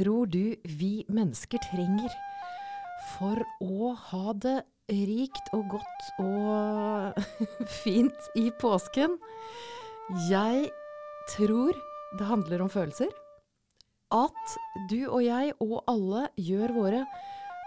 Tror 0.00 0.30
du 0.32 0.54
vi 0.64 1.02
mennesker 1.12 1.60
trenger 1.60 2.12
for 3.18 3.36
å 3.60 3.90
ha 4.08 4.32
det 4.32 4.54
rikt 4.88 5.50
og 5.52 5.74
godt 5.74 6.06
og 6.22 7.18
fint 7.82 8.30
i 8.40 8.46
påsken? 8.62 9.18
Jeg 10.30 10.70
tror 11.34 11.76
det 12.16 12.30
handler 12.30 12.64
om 12.64 12.72
følelser. 12.72 13.12
At 14.14 14.56
du 14.88 15.04
og 15.10 15.20
jeg 15.26 15.52
og 15.60 15.76
alle 15.90 16.24
gjør 16.40 16.76
våre 16.78 17.04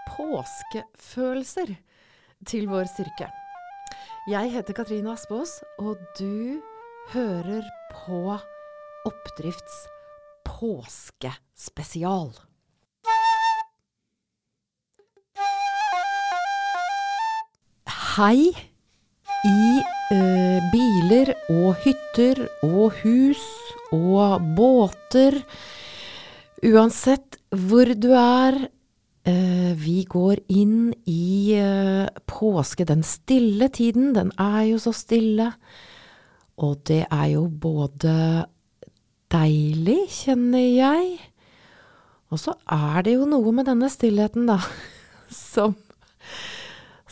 påskefølelser 0.10 1.78
til 2.50 2.66
vår 2.72 2.90
styrke. 2.96 3.30
Jeg 4.32 4.56
heter 4.58 4.74
Katrine 4.74 5.14
Aspaas, 5.14 5.60
og 5.78 6.02
du 6.18 6.64
hører 7.14 7.68
på 7.94 8.26
Oppdrifts 9.06 9.84
påskespesial. 10.54 12.30
Hei 18.14 18.54
i 19.44 19.82
ø, 20.14 20.20
biler 20.72 21.34
og 21.52 21.80
hytter 21.84 22.44
og 22.68 22.94
hus 23.02 23.42
og 23.96 24.44
båter. 24.58 25.42
Uansett 26.64 27.40
hvor 27.50 27.90
du 27.98 28.14
er. 28.14 28.62
ø, 29.28 29.74
vi 29.80 30.04
går 30.04 30.44
inn 30.50 30.94
i 31.08 31.56
ø, 31.58 32.06
påske, 32.28 32.86
den 32.86 33.04
stille 33.04 33.70
tiden. 33.70 34.14
Den 34.16 34.32
er 34.38 34.62
jo 34.70 34.78
så 34.78 34.92
stille. 34.92 35.54
Og 36.58 36.84
det 36.88 37.06
er 37.10 37.28
jo 37.34 37.48
både 37.48 38.46
deilig, 39.34 40.02
kjenner 40.24 40.64
jeg. 40.64 41.14
Og 42.34 42.42
så 42.42 42.56
er 42.72 43.06
det 43.06 43.18
jo 43.18 43.30
noe 43.30 43.54
med 43.56 43.68
denne 43.70 43.90
stillheten, 43.92 44.48
da, 44.50 44.60
som 45.54 45.76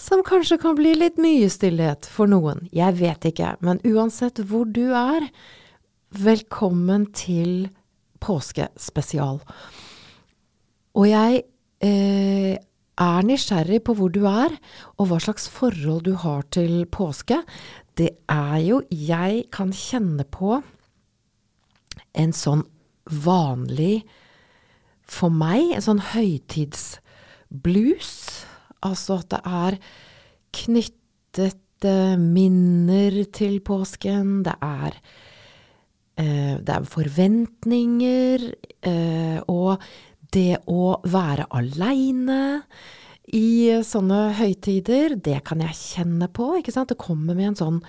som 0.02 0.24
kanskje 0.26 0.58
kan 0.62 0.74
bli 0.78 0.96
litt 0.98 1.20
mye 1.22 1.46
stillhet 1.52 2.08
for 2.10 2.30
noen. 2.30 2.66
Jeg 2.74 2.98
vet 2.98 3.28
ikke, 3.30 3.54
men 3.62 3.82
uansett 3.86 4.42
hvor 4.50 4.66
du 4.66 4.96
er, 4.98 5.28
velkommen 6.12 7.06
til 7.16 7.70
påskespesial. 8.24 9.40
Og 10.98 11.06
jeg 11.08 11.44
eh, 11.86 12.58
er 12.58 13.28
nysgjerrig 13.30 13.84
på 13.86 13.96
hvor 14.00 14.12
du 14.12 14.26
er, 14.26 14.58
og 14.98 15.12
hva 15.12 15.22
slags 15.22 15.48
forhold 15.54 16.04
du 16.10 16.16
har 16.26 16.44
til 16.50 16.84
påske. 16.92 17.38
Det 17.98 18.10
er 18.26 18.58
jo 18.66 18.82
Jeg 18.90 19.46
kan 19.54 19.72
kjenne 19.72 20.26
på 20.26 20.60
en 22.18 22.34
sånn 22.36 22.64
vanlig, 23.06 24.04
for 25.12 25.30
meg, 25.34 25.74
en 25.76 25.84
sånn 25.84 26.04
høytidsblues. 26.14 28.12
Altså 28.88 29.20
at 29.20 29.30
det 29.34 29.42
er 29.46 29.78
knyttet 30.56 31.86
eh, 31.88 32.16
minner 32.20 33.24
til 33.36 33.60
påsken. 33.66 34.44
Det 34.48 34.56
er, 34.64 34.92
eh, 36.16 36.56
det 36.64 36.74
er 36.78 36.88
forventninger. 36.96 38.40
Eh, 38.88 39.40
og 39.52 39.84
det 40.32 40.64
å 40.72 40.96
være 41.04 41.46
aleine 41.60 42.64
i 43.36 43.82
sånne 43.86 44.34
høytider, 44.40 45.16
det 45.20 45.44
kan 45.48 45.62
jeg 45.64 45.78
kjenne 45.78 46.28
på, 46.32 46.56
ikke 46.60 46.74
sant. 46.74 46.90
Det 46.92 47.00
kommer 47.02 47.36
med 47.36 47.52
en 47.52 47.60
sånn 47.60 47.82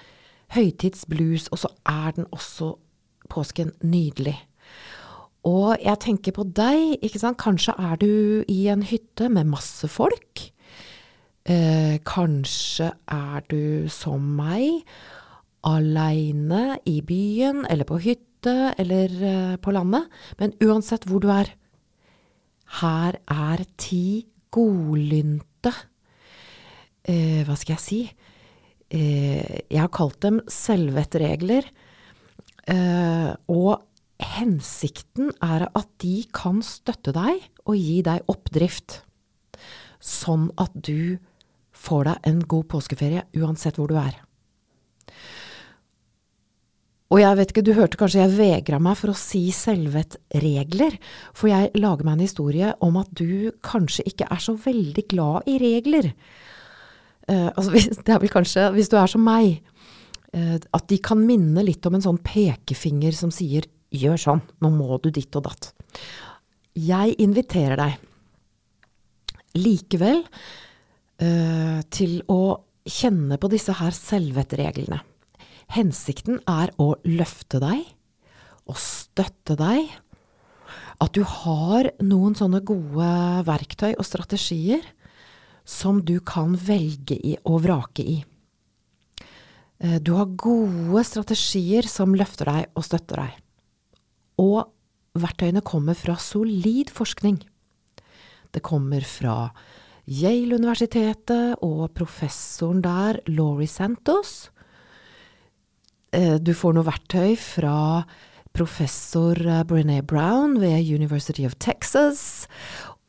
høytidsblues, 0.53 1.49
og 1.55 1.59
så 1.63 1.71
er 1.89 2.13
den 2.19 2.27
også 2.35 2.75
påsken 3.33 3.73
nydelig. 3.83 4.37
Og 5.49 5.75
jeg 5.83 5.99
tenker 6.05 6.35
på 6.37 6.45
deg, 6.55 7.01
ikke 7.03 7.19
sant. 7.19 7.41
Kanskje 7.43 7.75
er 7.75 7.99
du 7.99 8.45
i 8.51 8.61
en 8.71 8.85
hytte 8.87 9.27
med 9.33 9.51
masse 9.51 9.89
folk. 9.91 10.45
Eh, 11.43 11.99
kanskje 12.07 12.93
er 13.11 13.43
du 13.51 13.91
som 13.91 14.23
meg, 14.39 14.85
aleine 15.67 16.79
i 16.91 17.01
byen 17.07 17.65
eller 17.71 17.87
på 17.87 17.99
hytte 18.03 18.55
eller 18.79 19.17
eh, 19.27 19.57
på 19.59 19.75
landet. 19.75 20.07
Men 20.39 20.55
uansett 20.63 21.09
hvor 21.11 21.23
du 21.23 21.31
er, 21.35 21.51
her 22.83 23.19
er 23.27 23.65
ti 23.77 24.25
godlynte 24.53 25.73
eh, 27.05 27.43
Hva 27.45 27.57
skal 27.59 27.75
jeg 27.75 27.83
si? 27.83 28.01
Eh, 28.93 29.63
jeg 29.67 29.81
har 29.81 29.93
kalt 29.93 30.21
dem 30.25 30.41
selvvettregler. 30.51 31.67
Eh, 32.71 33.31
og 33.51 33.83
hensikten 34.23 35.33
er 35.43 35.67
at 35.73 35.89
de 36.03 36.23
kan 36.35 36.61
støtte 36.63 37.15
deg 37.17 37.43
og 37.67 37.79
gi 37.79 38.01
deg 38.07 38.29
oppdrift. 38.31 39.01
Sånn 40.03 40.51
at 40.61 40.75
du 40.75 41.19
får 41.83 42.07
deg 42.11 42.29
en 42.31 42.45
god 42.51 42.69
påskeferie 42.71 43.25
uansett 43.39 43.79
hvor 43.79 43.91
du 43.91 43.99
er. 43.99 44.21
Og 47.13 47.21
jeg 47.21 47.37
vet 47.37 47.51
ikke, 47.53 47.65
du 47.67 47.75
hørte 47.77 47.99
kanskje 48.01 48.23
jeg 48.23 48.37
vegra 48.39 48.79
meg 48.81 48.97
for 48.97 49.13
å 49.13 49.19
si 49.19 49.43
selvvettregler, 49.53 50.95
for 51.37 51.51
jeg 51.51 51.75
lager 51.77 52.07
meg 52.09 52.17
en 52.17 52.25
historie 52.25 52.71
om 52.85 52.97
at 53.03 53.11
du 53.13 53.53
kanskje 53.65 54.07
ikke 54.09 54.31
er 54.33 54.41
så 54.41 54.55
veldig 54.57 55.05
glad 55.13 55.51
i 55.53 55.59
regler. 55.61 56.09
Uh, 57.29 57.51
altså, 57.53 57.75
det 58.07 58.15
er 58.15 58.23
vel 58.23 58.33
kanskje, 58.33 58.71
hvis 58.73 58.89
du 58.89 58.97
er 58.97 59.13
som 59.13 59.25
meg, 59.27 59.61
at 60.33 60.87
de 60.89 60.97
kan 61.05 61.21
minne 61.21 61.61
litt 61.61 61.85
om 61.85 61.99
en 61.99 62.05
sånn 62.05 62.19
pekefinger 62.25 63.13
som 63.13 63.29
sier 63.35 63.67
gjør 63.93 64.21
sånn, 64.21 64.43
nå 64.65 64.71
må 64.73 64.97
du 65.03 65.11
ditt 65.13 65.37
og 65.37 65.45
datt. 65.49 65.73
Jeg 66.73 67.17
inviterer 67.21 67.77
deg 67.77 67.99
likevel 69.59 70.23
uh, 70.25 71.81
til 71.93 72.21
å 72.33 72.43
kjenne 72.89 73.39
på 73.39 73.51
disse 73.53 73.75
her 73.79 73.95
selvvettreglene. 73.95 75.03
Hensikten 75.73 76.41
er 76.49 76.73
å 76.83 76.95
løfte 77.09 77.61
deg 77.63 77.85
og 78.69 78.79
støtte 78.81 79.57
deg. 79.59 79.93
At 81.03 81.15
du 81.17 81.23
har 81.27 81.91
noen 82.05 82.35
sånne 82.39 82.63
gode 82.67 83.13
verktøy 83.47 83.93
og 83.93 84.05
strategier 84.07 84.85
som 85.69 86.01
du 86.03 86.19
kan 86.27 86.57
velge 86.59 87.17
i 87.17 87.37
og 87.47 87.63
vrake 87.67 88.05
i. 88.05 88.19
Eh, 89.83 89.99
du 89.99 90.15
har 90.15 90.31
gode 90.39 91.03
strategier 91.07 91.87
som 91.91 92.15
løfter 92.15 92.47
deg 92.47 92.79
og 92.79 92.87
støtter 92.87 93.25
deg. 93.25 93.39
Og 94.43 94.71
verktøyene 95.19 95.63
kommer 95.67 95.99
fra 95.99 96.15
solid 96.23 96.93
forskning. 96.95 97.41
Det 98.53 98.63
kommer 98.63 99.03
fra 99.07 99.51
Yale-universitetet 100.07 101.63
og 101.63 101.93
professoren 101.97 102.83
der, 102.85 103.19
Laurie 103.31 103.71
Santos. 103.71 104.51
Eh, 106.13 106.39
du 106.39 106.53
får 106.55 106.77
noe 106.77 106.87
verktøy 106.87 107.35
fra 107.41 108.05
professor 108.55 109.39
eh, 109.41 109.65
Brené 109.67 109.99
Brown 110.07 110.61
ved 110.63 110.87
University 110.87 111.47
of 111.49 111.59
Texas. 111.59 112.47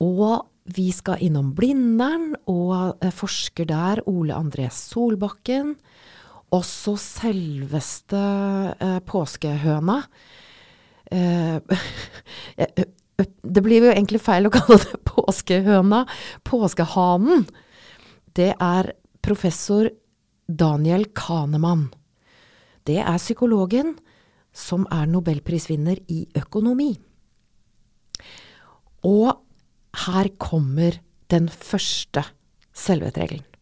Og 0.02 0.48
vi 0.74 0.90
skal 0.96 1.22
innom 1.22 1.52
Blindern 1.54 2.34
og 2.48 3.04
forsker 3.14 3.68
der 3.68 4.00
Ole 4.08 4.34
André 4.34 4.70
Solbakken. 4.72 5.76
Også 6.54 6.96
selveste 7.02 8.20
eh, 8.78 9.00
påskehøna. 9.10 9.98
Eh, 11.14 11.58
det 13.56 13.64
blir 13.66 13.88
jo 13.88 13.94
egentlig 13.94 14.22
feil 14.24 14.50
å 14.50 14.54
kalle 14.54 14.80
det 14.84 15.02
påskehøna. 15.12 16.04
Påskehanen, 16.48 17.48
det 18.38 18.54
er 18.58 18.94
professor 19.24 19.90
Daniel 20.48 21.08
Kahneman. 21.16 21.88
Det 22.84 23.00
er 23.00 23.22
psykologen 23.22 23.96
som 24.54 24.86
er 24.94 25.08
nobelprisvinner 25.10 26.04
i 26.12 26.26
økonomi. 26.38 26.92
Og 29.08 29.32
her 30.06 30.30
kommer 30.42 31.00
den 31.32 31.50
første 31.50 32.26
selvvettregelen. 32.74 33.53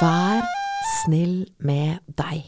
Vær 0.00 0.46
snill 1.02 1.42
med 1.60 1.98
deg. 2.16 2.46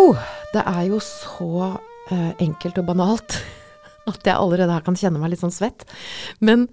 Oh, 0.00 0.16
det 0.54 0.62
er 0.64 0.86
jo 0.88 1.00
så 1.04 1.74
uh, 1.76 2.30
enkelt 2.40 2.80
og 2.80 2.86
banalt 2.88 3.36
at 4.10 4.24
jeg 4.24 4.32
allerede 4.32 4.72
her 4.72 4.86
kan 4.86 4.96
kjenne 4.96 5.20
meg 5.20 5.34
litt 5.34 5.42
sånn 5.42 5.52
svett. 5.52 5.84
Men 6.40 6.64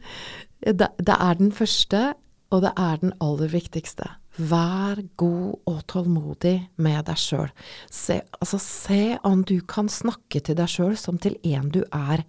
det, 0.64 0.88
det 1.04 1.18
er 1.18 1.36
den 1.42 1.52
første, 1.52 2.14
og 2.56 2.64
det 2.64 2.72
er 2.80 3.04
den 3.04 3.12
aller 3.20 3.52
viktigste. 3.52 4.08
Vær 4.40 5.04
god 5.20 5.60
og 5.68 5.84
tålmodig 5.92 6.56
med 6.80 7.04
deg 7.12 7.20
sjøl. 7.20 7.52
Se, 7.92 8.22
altså, 8.40 8.62
se 8.64 9.18
om 9.28 9.44
du 9.44 9.58
kan 9.68 9.92
snakke 9.92 10.40
til 10.40 10.56
deg 10.56 10.72
sjøl 10.72 10.96
som 10.96 11.20
til 11.20 11.36
en 11.44 11.68
du 11.76 11.82
er 11.92 12.24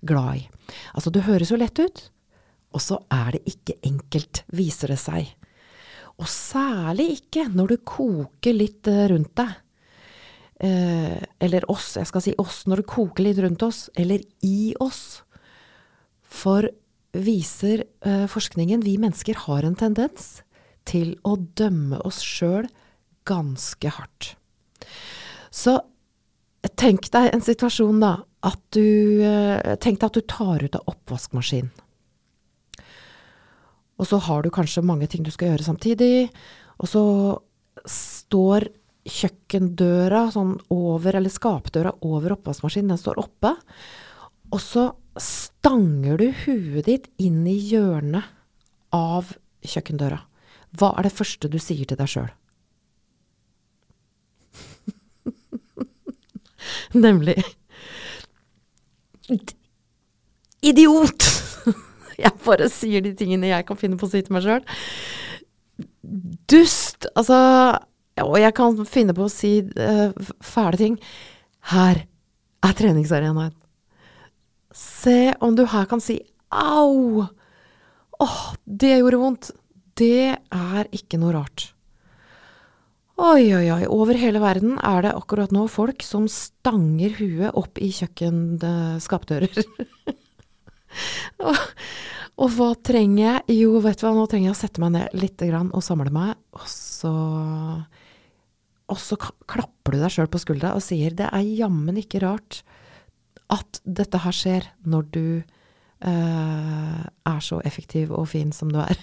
glad 0.00 0.46
i. 0.46 0.48
Altså, 0.96 1.12
det 1.12 1.28
høres 1.28 1.52
jo 1.52 1.60
lett 1.60 1.76
ut, 1.76 2.06
og 2.74 2.82
så 2.82 2.98
er 3.12 3.36
det 3.36 3.44
ikke 3.54 3.78
enkelt, 3.86 4.42
viser 4.54 4.90
det 4.90 4.98
seg. 5.00 5.30
Og 6.18 6.28
særlig 6.30 7.08
ikke 7.18 7.48
når 7.50 7.74
du 7.74 7.76
koker 7.86 8.54
litt 8.54 8.90
eh, 8.90 9.06
rundt 9.10 9.34
deg. 9.38 9.60
eh, 10.62 11.18
eller 11.42 11.66
oss, 11.70 11.96
jeg 11.98 12.06
skal 12.06 12.22
si 12.22 12.34
oss 12.38 12.64
når 12.70 12.82
det 12.82 12.90
koker 12.90 13.26
litt 13.26 13.40
rundt 13.42 13.62
oss, 13.66 13.88
eller 13.98 14.22
i 14.46 14.74
oss. 14.82 15.22
For 16.22 16.68
viser 17.14 17.84
eh, 18.06 18.26
forskningen 18.30 18.82
vi 18.82 18.96
mennesker 18.98 19.38
har 19.46 19.66
en 19.66 19.78
tendens 19.78 20.42
til 20.86 21.14
å 21.24 21.36
dømme 21.58 22.00
oss 22.06 22.20
sjøl 22.22 22.66
ganske 23.26 23.90
hardt. 23.96 24.34
Så 25.54 25.78
tenk 26.80 27.10
deg 27.14 27.30
en 27.32 27.44
situasjon, 27.44 28.02
da, 28.02 28.16
at 28.44 28.60
du 28.74 29.22
eh, 29.24 29.74
Tenk 29.80 30.00
deg 30.00 30.08
at 30.10 30.18
du 30.18 30.24
tar 30.28 30.64
ut 30.64 30.78
av 30.78 30.90
oppvaskmaskinen. 30.94 31.70
Og 34.04 34.08
så 34.10 34.18
har 34.20 34.44
du 34.44 34.50
kanskje 34.52 34.84
mange 34.84 35.08
ting 35.08 35.24
du 35.24 35.30
skal 35.32 35.54
gjøre 35.54 35.64
samtidig, 35.64 36.28
og 36.76 36.88
så 36.90 37.04
står 37.88 38.68
kjøkkendøra 39.08 40.26
sånn 40.34 40.58
over, 40.72 41.16
eller 41.16 41.32
skapdøra 41.32 41.94
over 42.04 42.34
oppvaskmaskinen, 42.36 42.92
den 42.92 43.00
står 43.00 43.16
oppe. 43.22 43.54
Og 44.52 44.60
så 44.60 44.90
stanger 45.16 46.20
du 46.20 46.26
huet 46.44 46.84
ditt 46.84 47.08
inn 47.16 47.46
i 47.48 47.56
hjørnet 47.70 48.28
av 48.92 49.32
kjøkkendøra. 49.64 50.20
Hva 50.76 50.92
er 50.98 51.08
det 51.08 51.16
første 51.16 51.48
du 51.48 51.56
sier 51.62 51.88
til 51.88 51.96
deg 51.96 52.08
sjøl? 52.10 52.28
Nemlig 57.06 57.40
Idiot! 60.64 61.43
Jeg 62.24 62.32
bare 62.44 62.70
sier 62.72 63.04
de 63.04 63.14
tingene 63.18 63.50
jeg 63.50 63.66
kan 63.68 63.78
finne 63.80 63.98
på 63.98 64.06
å 64.06 64.12
si 64.12 64.22
til 64.22 64.36
meg 64.36 64.44
sjøl. 64.46 64.64
Dust! 66.50 67.08
Altså 67.16 67.38
Og 68.22 68.36
jeg 68.38 68.54
kan 68.54 68.76
finne 68.86 69.16
på 69.16 69.26
å 69.26 69.32
si 69.32 69.56
uh, 69.64 70.14
fæle 70.44 70.78
ting. 70.80 70.98
Her 71.72 72.04
er 72.64 72.76
treningsarenaen. 72.78 73.54
Se 74.74 75.34
om 75.44 75.54
du 75.58 75.64
her 75.70 75.86
kan 75.90 76.02
si 76.02 76.18
au! 76.54 77.26
Åh, 78.22 78.40
det 78.64 78.98
gjorde 79.00 79.20
vondt. 79.20 79.50
Det 79.98 80.34
er 80.34 80.90
ikke 80.94 81.18
noe 81.22 81.34
rart. 81.34 81.68
Oi, 83.14 83.46
oi, 83.54 83.66
oi. 83.70 83.84
Over 83.94 84.18
hele 84.18 84.40
verden 84.42 84.78
er 84.82 85.04
det 85.06 85.12
akkurat 85.14 85.52
nå 85.54 85.68
folk 85.70 86.02
som 86.02 86.26
stanger 86.30 87.14
huet 87.20 87.54
opp 87.54 87.78
i 87.78 87.92
kjøkkenskapdører. 87.94 89.54
og, 91.48 91.58
og, 92.36 92.54
hva 92.56 92.70
trenger 92.86 93.24
jeg? 93.24 93.58
Jo, 93.62 93.80
vet 93.84 94.00
du 94.00 94.06
hva, 94.06 94.14
nå 94.16 94.28
trenger 94.30 94.50
jeg 94.50 94.56
å 94.56 94.60
sette 94.60 94.84
meg 94.84 94.94
ned 94.96 95.18
litt 95.18 95.44
og 95.44 95.82
samle 95.84 96.12
meg, 96.14 96.38
og 96.56 96.68
så 96.70 97.14
Og 98.92 99.00
så 99.00 99.16
klapper 99.18 99.94
du 99.94 100.00
deg 100.02 100.12
sjøl 100.12 100.28
på 100.28 100.42
skuldra 100.42 100.74
og 100.76 100.84
sier 100.84 101.14
det 101.16 101.30
er 101.32 101.52
jammen 101.56 101.96
ikke 101.96 102.20
rart 102.24 102.62
at 103.52 103.80
dette 103.84 104.20
her 104.24 104.34
skjer 104.34 104.66
når 104.88 105.08
du 105.14 105.26
uh, 106.04 107.02
er 107.04 107.40
så 107.44 107.60
effektiv 107.64 108.12
og 108.14 108.28
fin 108.30 108.52
som 108.52 108.70
du 108.72 108.78
er. 108.82 108.98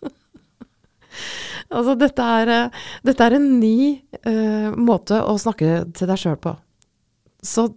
altså, 1.74 1.94
dette 1.98 2.30
er, 2.40 2.54
uh, 2.66 2.88
dette 3.06 3.26
er, 3.26 3.38
en 3.38 3.52
ny 3.60 4.00
uh, 4.26 4.70
måte 4.78 5.20
å 5.22 5.36
snakke 5.40 5.84
til 5.96 6.10
deg 6.10 6.22
sjøl 6.22 6.40
på. 6.42 6.56
Så 7.42 7.70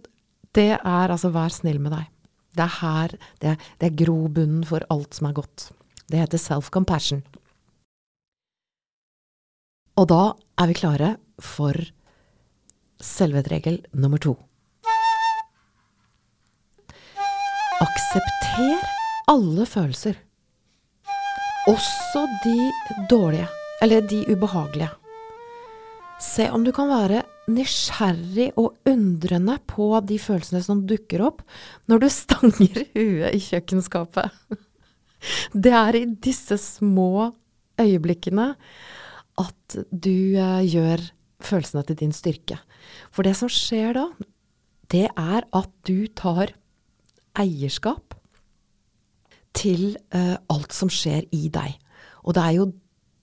det 0.54 0.72
er 0.76 1.14
altså 1.14 1.32
vær 1.34 1.54
snill 1.54 1.80
med 1.82 1.96
deg. 1.96 2.10
Det 2.54 2.62
er 2.62 2.76
her 2.80 3.16
Det, 3.42 3.56
det 3.80 3.86
er 3.86 4.04
grobunnen 4.04 4.64
for 4.64 4.84
alt 4.90 5.14
som 5.14 5.28
er 5.28 5.36
godt. 5.36 5.70
Det 6.10 6.20
heter 6.20 6.38
self-compassion. 6.38 7.22
Og 9.96 10.08
da 10.10 10.22
er 10.58 10.66
vi 10.70 10.74
klare 10.74 11.16
for 11.38 11.74
selvvedregel 13.00 13.84
nummer 13.92 14.18
to. 14.18 14.34
Aksepter 17.84 18.94
alle 19.28 19.66
følelser. 19.66 20.14
Også 21.68 22.26
de 22.44 22.56
dårlige, 23.10 23.48
eller 23.82 24.00
de 24.00 24.24
ubehagelige. 24.28 24.90
Se 26.20 26.50
om 26.50 26.64
du 26.64 26.72
kan 26.72 26.88
være 26.88 27.22
nysgjerrig 27.50 28.50
og 28.60 28.76
undrende 28.88 29.58
på 29.68 29.88
de 30.06 30.18
følelsene 30.20 30.62
som 30.64 30.84
dukker 30.88 31.24
opp 31.26 31.42
når 31.90 32.04
du 32.04 32.08
stanger 32.22 32.84
huet 32.94 33.34
i 33.36 33.42
kjøkkenskapet. 33.42 34.32
Det 35.52 35.72
er 35.72 35.98
i 35.98 36.06
disse 36.24 36.58
små 36.60 37.32
øyeblikkene 37.80 38.52
at 39.40 39.78
du 39.90 40.36
uh, 40.38 40.62
gjør 40.62 41.02
følelsene 41.44 41.82
til 41.88 41.98
din 42.04 42.12
styrke. 42.14 42.58
For 43.10 43.26
det 43.26 43.34
som 43.38 43.50
skjer 43.50 43.96
da, 43.96 44.08
det 44.92 45.08
er 45.10 45.46
at 45.48 45.72
du 45.88 46.06
tar 46.16 46.52
eierskap 47.40 48.14
til 49.56 49.96
uh, 50.14 50.36
alt 50.52 50.76
som 50.76 50.92
skjer 50.92 51.26
i 51.34 51.48
deg. 51.52 51.76
Og 52.24 52.36
det 52.36 52.44
er 52.44 52.56
jo 52.58 52.70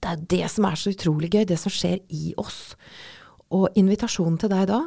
det, 0.02 0.10
er 0.10 0.22
det 0.34 0.44
som 0.50 0.66
er 0.66 0.78
så 0.78 0.92
utrolig 0.92 1.30
gøy, 1.30 1.44
det 1.46 1.58
som 1.62 1.72
skjer 1.72 2.00
i 2.10 2.32
oss. 2.40 2.74
Og 3.52 3.68
invitasjonen 3.78 4.38
til 4.40 4.52
deg 4.52 4.66
da, 4.70 4.80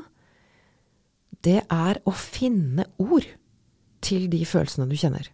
det 1.46 1.62
er 1.70 2.02
å 2.08 2.14
finne 2.18 2.88
ord 3.02 3.28
til 4.06 4.28
de 4.32 4.42
følelsene 4.48 4.88
du 4.90 4.96
kjenner. 4.98 5.30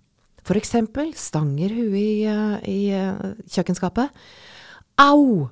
For 0.48 0.58
eksempel 0.58 1.14
stanger 1.18 1.74
huet 1.76 1.98
i, 2.02 2.26
uh, 2.28 2.58
i 2.66 2.92
uh, 2.98 3.38
kjøkkenskapet. 3.52 4.12
Au! 5.02 5.48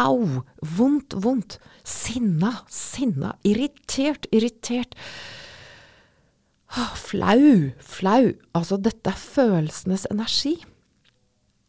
Au! 0.00 0.18
Vondt, 0.76 1.14
vondt. 1.22 1.58
Sinna, 1.86 2.52
sinna. 2.68 3.36
Irritert, 3.46 4.26
irritert. 4.34 4.98
Flau, 6.74 7.70
flau. 7.78 8.32
Altså, 8.58 8.80
dette 8.82 9.12
er 9.12 9.20
følelsenes 9.20 10.08
energi. 10.10 10.56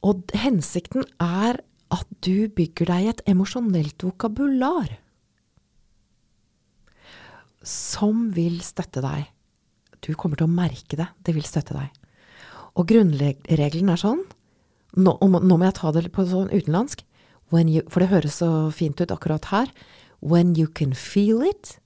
Og 0.06 0.34
hensikten 0.38 1.06
er 1.22 1.62
at 1.94 2.10
du 2.26 2.50
bygger 2.50 2.90
deg 2.90 3.12
et 3.12 3.26
emosjonelt 3.30 4.04
vokabular 4.04 4.90
som 7.66 8.30
vil 8.36 8.62
støtte 8.64 9.02
deg. 9.04 9.28
Du 10.06 10.14
kommer 10.14 10.38
til 10.40 10.48
å 10.48 10.54
merke 10.54 10.98
det. 11.00 11.08
Det 11.26 11.34
vil 11.36 11.46
støtte 11.48 11.76
deg. 11.78 11.90
Og 12.76 12.88
grunnregelen 12.90 13.92
er 13.92 14.02
sånn 14.02 14.26
Nå, 14.96 15.12
nå 15.20 15.58
må 15.60 15.66
jeg 15.66 15.76
ta 15.76 15.90
det 15.92 16.06
på 16.16 16.24
sånn 16.24 16.48
utenlandsk, 16.54 17.02
you, 17.52 17.82
for 17.92 18.00
det 18.00 18.14
høres 18.14 18.38
så 18.40 18.48
fint 18.72 19.02
ut 19.02 19.12
akkurat 19.12 19.50
her. 19.52 19.68
When 20.24 20.56
you 20.56 20.70
can 20.72 20.94
feel 20.94 21.42
it, 21.44 21.80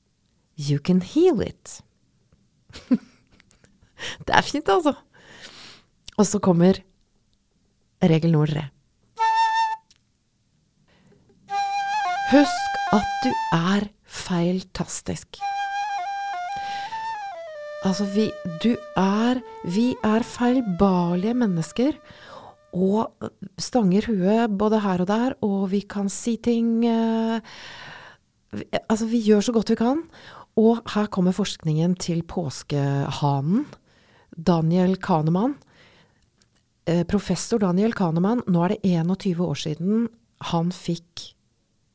you 0.56 0.77
can 0.77 1.01
heal 1.01 1.42
it. 1.42 1.82
Det 4.25 4.32
er 4.32 4.46
fint, 4.46 4.70
altså. 4.70 4.94
Og 6.18 6.27
så 6.27 6.39
kommer 6.39 6.77
regel 8.00 8.32
nummer 8.32 8.48
tre. 8.48 8.70
Husk 12.30 12.82
at 12.94 13.13
du 13.25 13.32
er 13.58 13.89
feiltastisk. 14.06 15.42
Altså, 17.86 18.06
vi 18.12 18.32
Du 18.64 18.76
er 18.98 19.40
Vi 19.64 19.96
er 20.04 20.24
feilbarlige 20.24 21.34
mennesker. 21.34 21.94
Og 22.74 23.14
stanger 23.58 24.06
huet 24.06 24.58
både 24.58 24.80
her 24.80 25.02
og 25.02 25.08
der, 25.08 25.34
og 25.42 25.72
vi 25.72 25.80
kan 25.82 26.10
si 26.10 26.38
ting 26.38 26.86
eh, 26.86 27.40
Altså, 28.90 29.06
vi 29.06 29.22
gjør 29.22 29.42
så 29.42 29.54
godt 29.54 29.70
vi 29.70 29.76
kan. 29.76 30.04
Og 30.58 30.82
her 30.94 31.08
kommer 31.08 31.32
forskningen 31.32 31.96
til 31.96 32.24
påskehanen. 32.24 33.66
Daniel 34.36 34.98
Kahneman. 34.98 35.56
Eh, 36.86 37.06
professor 37.06 37.58
Daniel 37.58 37.94
Kahneman, 37.94 38.42
nå 38.48 38.64
er 38.64 38.76
det 38.76 38.80
21 38.84 39.46
år 39.46 39.56
siden 39.56 40.08
han 40.42 40.72
fikk 40.72 41.34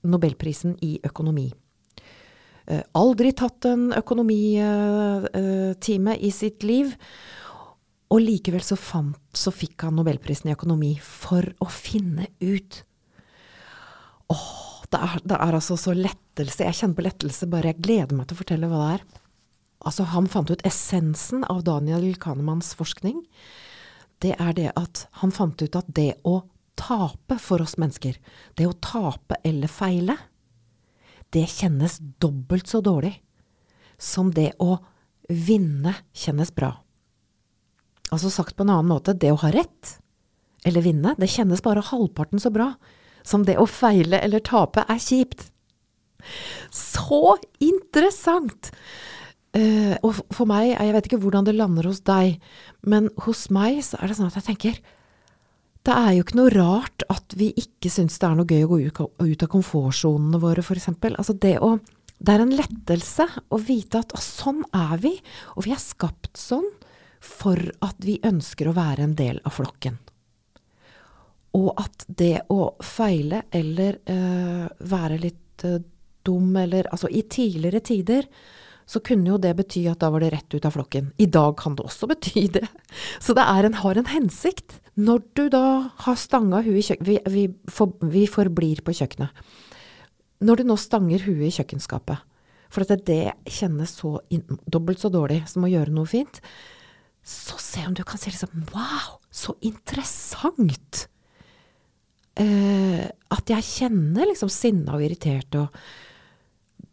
nobelprisen 0.04 0.76
i 0.82 1.00
økonomi. 1.04 1.52
Eh, 2.66 2.82
aldri 2.96 3.32
tatt 3.36 3.64
en 3.68 3.92
økonomitime 3.96 6.16
i 6.16 6.30
sitt 6.32 6.62
liv. 6.64 6.96
Og 8.14 8.20
likevel 8.22 8.62
så, 8.62 8.76
fant, 8.78 9.18
så 9.34 9.50
fikk 9.52 9.82
han 9.86 9.96
nobelprisen 9.98 10.50
i 10.50 10.54
økonomi 10.54 11.00
for 11.02 11.42
å 11.60 11.66
finne 11.72 12.26
ut 12.40 12.84
Åh, 14.32 14.84
det 14.88 14.98
er, 15.04 15.18
det 15.20 15.36
er 15.36 15.52
altså 15.52 15.76
så 15.76 15.92
lettelse. 15.92 16.64
Jeg 16.64 16.74
kjenner 16.78 16.96
på 16.96 17.04
lettelse 17.04 17.46
bare 17.52 17.68
jeg 17.74 17.82
gleder 17.84 18.16
meg 18.16 18.24
til 18.26 18.34
å 18.36 18.40
fortelle 18.40 18.68
hva 18.70 18.78
det 18.80 18.92
er. 18.94 19.02
Altså, 19.84 20.02
han 20.08 20.32
fant 20.32 20.48
ut 20.48 20.64
essensen 20.64 21.44
av 21.52 21.60
Daniel 21.66 22.16
Kahnemanns 22.20 22.74
forskning. 22.78 23.18
Det 24.24 24.32
er 24.40 24.52
det 24.56 24.70
at 24.80 25.06
han 25.20 25.32
fant 25.34 25.60
ut 25.60 25.76
at 25.76 25.84
det 25.92 26.14
å 26.24 26.38
tape 26.80 27.36
for 27.42 27.62
oss 27.62 27.76
mennesker, 27.76 28.16
det 28.56 28.66
å 28.66 28.78
tape 28.80 29.36
eller 29.44 29.68
feile, 29.70 30.16
det 31.34 31.46
kjennes 31.50 31.98
dobbelt 32.22 32.70
så 32.70 32.80
dårlig 32.84 33.16
som 33.98 34.30
det 34.34 34.52
å 34.62 34.78
vinne 35.28 35.94
kjennes 36.12 36.52
bra. 36.54 36.72
Altså 38.12 38.30
sagt 38.30 38.56
på 38.56 38.64
en 38.64 38.74
annen 38.74 38.90
måte, 38.92 39.16
det 39.16 39.32
å 39.32 39.40
ha 39.42 39.50
rett 39.54 39.96
eller 40.64 40.84
vinne, 40.84 41.14
det 41.18 41.30
kjennes 41.32 41.62
bare 41.64 41.84
halvparten 41.84 42.40
så 42.42 42.52
bra 42.54 42.72
som 43.24 43.44
det 43.48 43.56
å 43.58 43.66
feile 43.68 44.20
eller 44.20 44.44
tape 44.44 44.84
er 44.88 45.00
kjipt. 45.00 45.48
Så 46.72 47.36
interessant! 47.64 48.72
Uh, 49.54 49.94
og 50.02 50.18
for 50.34 50.50
meg, 50.50 50.72
jeg 50.72 50.94
vet 50.96 51.06
ikke 51.06 51.20
hvordan 51.22 51.46
det 51.46 51.54
lander 51.54 51.86
hos 51.86 52.00
deg, 52.02 52.40
men 52.82 53.06
hos 53.22 53.46
meg 53.54 53.78
så 53.86 54.00
er 54.00 54.10
det 54.10 54.16
sånn 54.18 54.32
at 54.32 54.40
jeg 54.40 54.48
tenker 54.48 54.80
det 55.84 55.94
er 55.94 56.14
jo 56.16 56.24
ikke 56.24 56.38
noe 56.38 56.52
rart 56.54 57.04
at 57.12 57.34
vi 57.36 57.50
ikke 57.60 57.90
syns 57.92 58.16
det 58.20 58.28
er 58.28 58.38
noe 58.38 58.48
gøy 58.48 58.64
å 58.64 58.70
gå 58.70 58.78
ut, 59.20 59.42
av 59.44 59.50
komfortsonene 59.52 60.40
våre, 60.40 60.64
f.eks. 60.64 60.88
Altså 61.10 61.36
det, 61.36 61.58
det 62.24 62.34
er 62.34 62.44
en 62.44 62.56
lettelse 62.56 63.26
å 63.52 63.60
vite 63.60 64.00
at 64.00 64.14
sånn 64.22 64.62
er 64.72 64.96
vi, 65.02 65.12
og 65.58 65.66
vi 65.66 65.74
er 65.74 65.82
skapt 65.82 66.40
sånn 66.40 66.70
for 67.24 67.60
at 67.84 68.00
vi 68.04 68.18
ønsker 68.24 68.68
å 68.68 68.76
være 68.76 69.04
en 69.04 69.16
del 69.18 69.40
av 69.44 69.56
flokken. 69.58 70.00
Og 71.54 71.70
at 71.78 72.06
det 72.08 72.46
å 72.50 72.74
feile 72.82 73.44
eller 73.54 74.00
uh, 74.08 74.66
være 74.90 75.20
litt 75.20 75.66
uh, 75.68 75.78
dum, 76.24 76.48
eller 76.58 76.88
altså 76.90 77.10
i 77.12 77.22
tidligere 77.30 77.84
tider 77.84 78.28
så 78.88 79.00
kunne 79.04 79.30
jo 79.30 79.40
det 79.40 79.54
bety 79.56 79.84
at 79.88 80.00
da 80.02 80.10
var 80.12 80.24
det 80.24 80.32
rett 80.34 80.56
ut 80.56 80.64
av 80.64 80.74
flokken. 80.74 81.12
I 81.16 81.28
dag 81.32 81.54
kan 81.60 81.76
det 81.76 81.86
også 81.86 82.08
bety 82.10 82.48
det. 82.58 82.66
Så 83.24 83.36
det 83.36 83.44
en, 83.44 83.78
har 83.80 83.96
en 83.96 84.10
hensikt. 84.10 84.76
Når 84.94 85.24
du 85.34 85.48
da 85.50 85.64
har 86.04 86.18
stanga 86.18 86.60
huet 86.62 86.78
i 86.78 86.84
kjøkkenet 86.86 87.08
vi, 87.08 87.16
vi, 87.34 87.70
for, 87.70 87.96
vi, 88.06 88.28
forblir 88.30 88.82
på 88.86 88.94
kjøkkenet. 88.94 89.42
Når 90.44 90.60
du 90.60 90.68
nå 90.68 90.76
stanger 90.78 91.24
huet 91.26 91.48
i 91.48 91.54
kjøkkenskapet, 91.56 92.22
for 92.70 92.84
at 92.86 93.02
det 93.06 93.34
kjennes 93.50 93.94
så 94.00 94.16
in, 94.34 94.44
dobbelt 94.66 95.02
så 95.02 95.10
dårlig 95.12 95.42
som 95.50 95.66
å 95.66 95.70
gjøre 95.70 95.94
noe 95.94 96.10
fint, 96.10 96.40
så 97.24 97.58
se 97.62 97.82
om 97.88 97.94
du 97.96 98.04
kan 98.06 98.20
si 98.20 98.30
liksom 98.30 98.66
Wow, 98.74 99.18
så 99.32 99.56
interessant! 99.64 101.06
Eh, 102.34 103.04
at 103.06 103.50
jeg 103.50 103.66
kjenner 103.66 104.26
liksom 104.26 104.50
sinna 104.50 104.96
og 104.96 105.04
irritert 105.06 105.54
og 105.54 105.76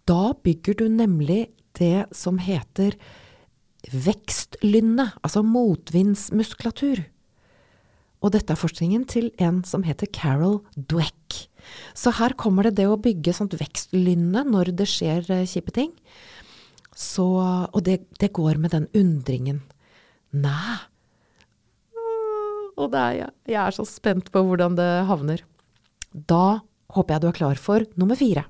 Da 0.05 0.35
bygger 0.37 0.77
du 0.77 0.83
nemlig 0.93 1.47
det 1.77 2.11
som 2.13 2.37
heter 2.41 2.93
vekstlynne, 3.89 5.07
altså 5.23 5.41
motvindsmuskulatur. 5.45 7.01
Og 8.21 8.33
dette 8.35 8.53
er 8.53 8.59
forskningen 8.59 9.07
til 9.09 9.31
en 9.41 9.63
som 9.65 9.85
heter 9.85 10.09
Carol 10.13 10.59
Dweck. 10.75 11.47
Så 11.97 12.13
her 12.17 12.35
kommer 12.37 12.67
det 12.67 12.77
det 12.79 12.87
å 12.89 12.99
bygge 13.01 13.33
sånt 13.33 13.55
vekstlynne 13.57 14.45
når 14.47 14.73
det 14.77 14.87
skjer 14.89 15.25
eh, 15.33 15.47
kjipe 15.49 15.73
ting. 15.73 15.91
Så, 16.97 17.25
og 17.71 17.81
det, 17.85 18.01
det, 18.21 18.31
går 18.35 18.59
med 18.61 18.75
den 18.75 18.87
undringen. 18.97 19.61
Næ. 20.31 20.77
Og 22.81 22.93
er, 22.95 23.31
jeg 23.49 23.59
er 23.61 23.75
så 23.75 23.85
spent 23.87 24.31
på 24.33 24.43
hvordan 24.45 24.77
det 24.77 24.89
havner. 25.09 25.43
Da 26.11 26.61
håper 26.95 27.15
jeg 27.15 27.23
du 27.23 27.29
er 27.29 27.37
klar 27.37 27.61
for 27.61 27.85
nummer 27.99 28.19
fire. 28.19 28.45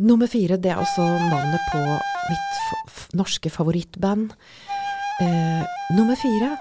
Nummer 0.00 0.30
fire, 0.30 0.56
det 0.56 0.72
er 0.72 0.80
også 0.80 1.04
navnet 1.04 1.64
på 1.68 1.80
mitt 2.30 3.16
norske 3.18 3.52
favorittband. 3.52 4.32
Eh, 5.22 5.74
nummer 5.98 6.16
fire, 6.16 6.54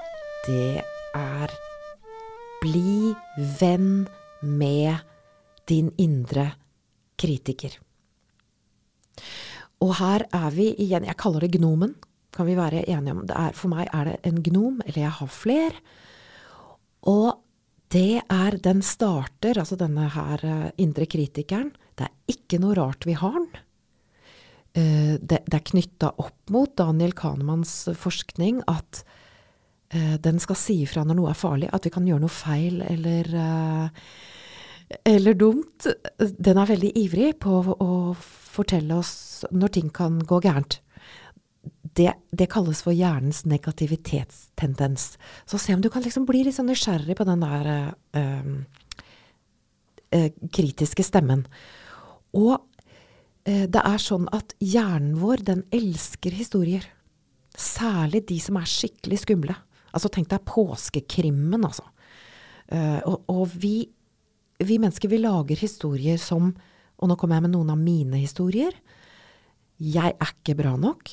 det 0.50 0.82
er 1.18 1.54
Bli 2.62 3.10
venn 3.58 4.04
med 4.46 5.00
din 5.66 5.88
indre 5.98 6.52
kritiker. 7.18 7.74
Og 9.82 9.96
her 9.98 10.28
er 10.30 10.52
vi 10.54 10.68
igjen, 10.84 11.08
jeg 11.10 11.18
kaller 11.18 11.42
det 11.42 11.56
gnomen, 11.56 11.96
kan 12.32 12.46
vi 12.46 12.56
være 12.58 12.84
enige 12.86 13.16
om. 13.16 13.24
Er, 13.26 13.56
for 13.58 13.72
meg 13.74 13.90
er 13.90 14.12
det 14.12 14.20
en 14.30 14.44
gnom, 14.46 14.78
eller 14.86 15.02
jeg 15.02 15.16
har 15.18 15.32
fler. 15.34 15.80
Og 17.10 17.42
det 17.92 18.22
er 18.30 18.58
Den 18.64 18.82
starter, 18.82 19.58
altså 19.58 19.76
denne 19.76 20.08
her 20.14 20.46
eh, 20.46 20.70
indre 20.78 21.06
kritikeren. 21.10 21.74
Det 21.98 22.08
er 22.08 22.36
ikke 22.36 22.62
noe 22.62 22.78
rart 22.78 23.10
vi 23.10 23.18
har 23.20 23.36
den. 23.36 23.50
Eh, 24.72 25.18
det, 25.20 25.42
det 25.50 25.58
er 25.58 25.66
knytta 25.74 26.14
opp 26.16 26.54
mot 26.54 26.72
Daniel 26.78 27.12
Kahnemans 27.12 27.90
forskning 28.00 28.62
at 28.72 29.04
den 29.92 30.38
skal 30.40 30.56
si 30.56 30.78
ifra 30.86 31.02
når 31.04 31.18
noe 31.18 31.32
er 31.34 31.40
farlig, 31.40 31.68
at 31.76 31.84
vi 31.84 31.92
kan 31.92 32.06
gjøre 32.08 32.24
noe 32.24 32.32
feil 32.32 32.78
eller, 32.86 33.28
eller 35.04 35.36
dumt. 35.36 35.90
Den 36.16 36.62
er 36.62 36.70
veldig 36.70 36.94
ivrig 37.02 37.34
på 37.44 37.58
å 37.76 37.90
fortelle 38.16 39.02
oss 39.02 39.44
når 39.52 39.74
ting 39.76 39.92
kan 39.92 40.22
gå 40.24 40.40
gærent 40.46 40.80
det, 41.82 42.14
det, 42.32 42.48
kalles 42.52 42.82
for 42.86 42.96
hjernens 42.96 43.44
negativitetstendens. 43.50 45.18
Så 45.46 45.60
se 45.60 45.76
om 45.76 45.82
du 45.82 45.90
kan 45.92 46.04
liksom 46.06 46.26
bli 46.30 46.44
litt 46.46 46.56
sånn 46.56 46.70
nysgjerrig 46.72 47.18
på 47.18 47.28
den 47.28 47.44
der 47.44 47.70
øh, 48.18 48.52
øh, 50.18 50.30
kritiske 50.54 51.06
stemmen. 51.06 51.46
Og 52.38 52.56
øh, 52.56 53.66
det 53.68 53.84
er 53.84 54.02
sånn 54.02 54.30
at 54.36 54.56
hjernen 54.64 55.18
vår, 55.22 55.44
den 55.48 55.66
elsker 55.74 56.38
historier. 56.38 56.88
Særlig 57.58 58.24
de 58.30 58.40
som 58.42 58.60
er 58.62 58.70
skikkelig 58.70 59.22
skumle. 59.26 59.58
Altså 59.92 60.12
tenk 60.14 60.30
deg 60.32 60.46
påskekrimmen, 60.48 61.66
altså. 61.68 61.84
og, 63.04 63.26
og 63.32 63.56
vi, 63.60 63.84
vi 64.64 64.78
mennesker, 64.80 65.12
vi 65.12 65.20
lager 65.20 65.60
historier 65.60 66.22
som 66.22 66.54
Og 67.02 67.10
nå 67.10 67.18
kommer 67.18 67.36
jeg 67.36 67.48
med 67.48 67.56
noen 67.56 67.72
av 67.74 67.80
mine 67.82 68.20
historier. 68.22 68.76
Jeg 69.82 70.14
er 70.14 70.32
ikke 70.38 70.54
bra 70.60 70.76
nok. 70.78 71.10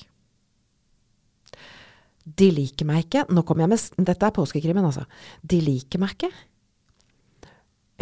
De 2.37 2.51
liker 2.53 2.85
meg 2.89 3.07
ikke. 3.07 3.25
Nå 3.33 3.43
kommer 3.47 3.65
jeg 3.65 3.73
med 3.73 4.05
Dette 4.11 4.29
er 4.29 4.35
påskekrimmen, 4.37 4.85
altså. 4.85 5.07
De 5.41 5.61
liker 5.65 6.03
meg 6.03 6.13
ikke. 6.17 6.31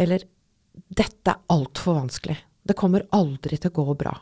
Eller 0.03 0.27
Dette 0.75 1.31
er 1.31 1.55
altfor 1.55 2.01
vanskelig. 2.01 2.37
Det 2.67 2.75
kommer 2.77 3.07
aldri 3.15 3.57
til 3.57 3.71
å 3.71 3.77
gå 3.79 3.95
bra. 3.97 4.13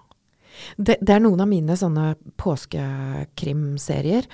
Det, 0.78 1.00
det 1.02 1.16
er 1.16 1.24
noen 1.24 1.42
av 1.44 1.50
mine 1.50 1.76
sånne 1.76 2.14
påskekrimserier. 2.40 4.30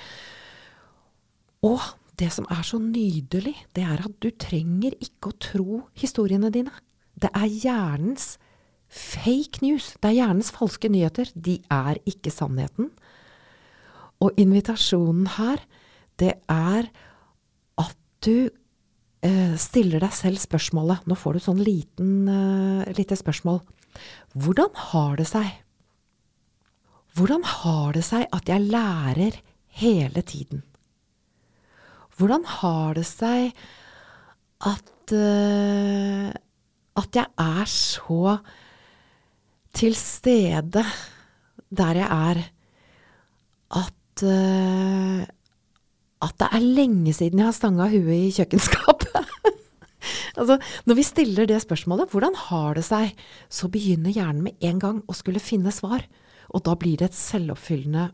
Og 1.66 1.80
det 2.22 2.30
som 2.34 2.46
er 2.52 2.62
så 2.66 2.78
nydelig, 2.78 3.56
det 3.74 3.84
er 3.84 4.04
at 4.04 4.14
du 4.22 4.30
trenger 4.30 4.94
ikke 5.02 5.32
å 5.32 5.38
tro 5.42 5.82
historiene 5.98 6.52
dine. 6.54 6.72
Det 7.18 7.30
er 7.34 7.50
hjernens 7.50 8.36
fake 8.92 9.62
news. 9.64 9.92
Det 9.98 10.10
er 10.10 10.20
hjernens 10.20 10.52
falske 10.54 10.90
nyheter. 10.92 11.30
De 11.34 11.58
er 11.72 11.98
ikke 12.08 12.32
sannheten. 12.32 12.92
Og 14.22 14.38
invitasjonen 14.38 15.26
her, 15.38 15.62
det 16.20 16.36
er 16.52 16.90
at 17.82 17.96
du 18.22 18.46
eh, 18.46 19.54
stiller 19.58 20.04
deg 20.04 20.12
selv 20.14 20.38
spørsmålet 20.38 21.08
Nå 21.10 21.16
får 21.18 21.34
du 21.34 21.42
sånn 21.42 21.62
liten, 21.64 22.12
eh, 22.30 22.92
lite 22.94 23.18
spørsmål. 23.18 23.62
Hvordan 24.38 24.70
har 24.92 25.16
det 25.18 25.26
seg? 25.32 25.48
Hvordan 27.16 27.42
har 27.44 27.96
det 27.96 28.04
seg 28.06 28.28
at 28.32 28.48
jeg 28.48 28.68
lærer 28.70 29.40
hele 29.82 30.22
tiden? 30.24 30.62
Hvordan 32.18 32.44
har 32.60 32.98
det 32.98 33.06
seg 33.08 33.52
at 34.62 35.14
uh, 35.16 36.30
at 36.92 37.16
jeg 37.16 37.28
er 37.40 37.68
så 37.72 38.36
til 39.72 39.94
stede 39.96 40.84
der 41.72 41.96
jeg 41.96 42.08
er, 42.08 42.40
at 43.80 44.24
uh, 44.28 45.22
at 46.22 46.38
det 46.38 46.48
er 46.54 46.66
lenge 46.78 47.12
siden 47.16 47.40
jeg 47.40 47.48
har 47.48 47.56
stanga 47.56 47.88
huet 47.90 48.14
i 48.14 48.34
kjøkkenskapet. 48.36 49.30
altså, 50.38 50.58
når 50.86 50.98
vi 50.98 51.06
stiller 51.06 51.48
det 51.50 51.58
spørsmålet, 51.64 52.12
hvordan 52.12 52.36
har 52.46 52.76
det 52.78 52.84
seg, 52.86 53.16
så 53.50 53.70
begynner 53.72 54.14
hjernen 54.14 54.44
med 54.46 54.68
en 54.68 54.78
gang 54.82 55.00
å 55.08 55.16
skulle 55.18 55.42
finne 55.42 55.72
svar. 55.74 56.04
Og 56.54 56.62
da 56.68 56.76
blir 56.78 57.00
det 57.00 57.10
et 57.10 57.18
selvoppfyllende 57.18 58.10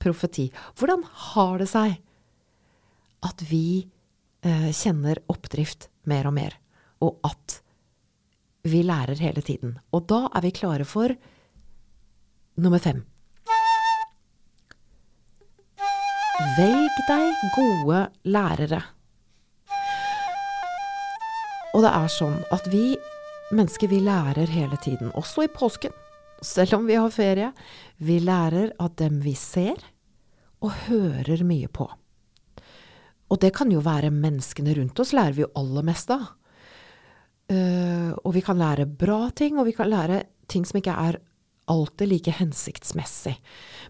profeti. 0.00 0.48
Hvordan 0.78 1.04
har 1.34 1.60
det 1.60 1.68
seg 1.68 1.98
at 3.26 3.42
vi 3.50 3.84
eh, 4.46 4.70
kjenner 4.72 5.20
oppdrift 5.30 5.88
mer 6.08 6.28
og 6.30 6.36
mer, 6.36 6.56
og 7.04 7.18
at 7.26 7.60
vi 8.68 8.82
lærer 8.86 9.20
hele 9.20 9.44
tiden? 9.44 9.78
Og 9.92 10.06
da 10.10 10.26
er 10.34 10.44
vi 10.46 10.54
klare 10.56 10.86
for 10.88 11.14
nummer 12.60 12.82
fem. 12.82 13.04
Velg 16.56 17.00
deg 17.08 17.42
gode 17.54 18.04
lærere. 18.24 18.80
Og 21.76 21.84
det 21.84 21.90
er 21.92 22.08
sånn 22.10 22.38
at 22.50 22.64
vi 22.72 22.96
mennesker, 23.54 23.90
vi 23.90 24.00
lærer 24.02 24.50
hele 24.50 24.78
tiden, 24.82 25.12
også 25.18 25.44
i 25.44 25.52
påsken. 25.52 25.92
Selv 26.40 26.78
om 26.78 26.86
vi 26.88 26.96
har 26.96 27.12
ferie. 27.12 27.50
Vi 28.00 28.18
lærer 28.24 28.72
av 28.80 28.94
dem 28.96 29.20
vi 29.20 29.34
ser, 29.36 29.76
og 30.64 30.72
hører 30.86 31.44
mye 31.44 31.68
på. 31.68 31.86
Og 33.30 33.38
det 33.42 33.52
kan 33.54 33.70
jo 33.70 33.82
være 33.84 34.10
menneskene 34.10 34.74
rundt 34.78 35.00
oss, 35.02 35.14
lærer 35.14 35.36
vi 35.36 35.44
jo 35.44 35.52
aller 35.58 35.86
mest 35.86 36.10
av. 36.14 36.28
Uh, 37.50 38.14
og 38.22 38.34
vi 38.36 38.42
kan 38.46 38.58
lære 38.58 38.86
bra 38.86 39.28
ting, 39.34 39.58
og 39.58 39.66
vi 39.66 39.74
kan 39.74 39.90
lære 39.90 40.22
ting 40.50 40.66
som 40.66 40.78
ikke 40.78 40.94
er 40.94 41.20
alltid 41.70 42.10
like 42.10 42.34
hensiktsmessig. 42.34 43.36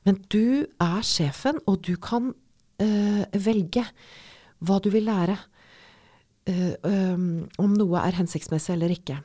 Men 0.05 0.21
du 0.33 0.67
er 0.81 1.01
sjefen, 1.05 1.61
og 1.69 1.81
du 1.85 1.95
kan 2.01 2.33
uh, 2.33 3.25
velge 3.33 3.85
hva 4.61 4.79
du 4.81 4.91
vil 4.93 5.09
lære. 5.09 5.39
Uh, 6.49 6.73
um, 6.85 7.27
om 7.61 7.77
noe 7.77 8.01
er 8.01 8.17
hensiktsmessig 8.17 8.75
eller 8.77 8.93
ikke. 8.93 9.21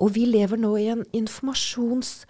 Og 0.00 0.12
vi 0.16 0.26
lever 0.28 0.60
nå 0.60 0.76
i 0.80 0.88
en 0.92 1.04
informasjons... 1.16 2.24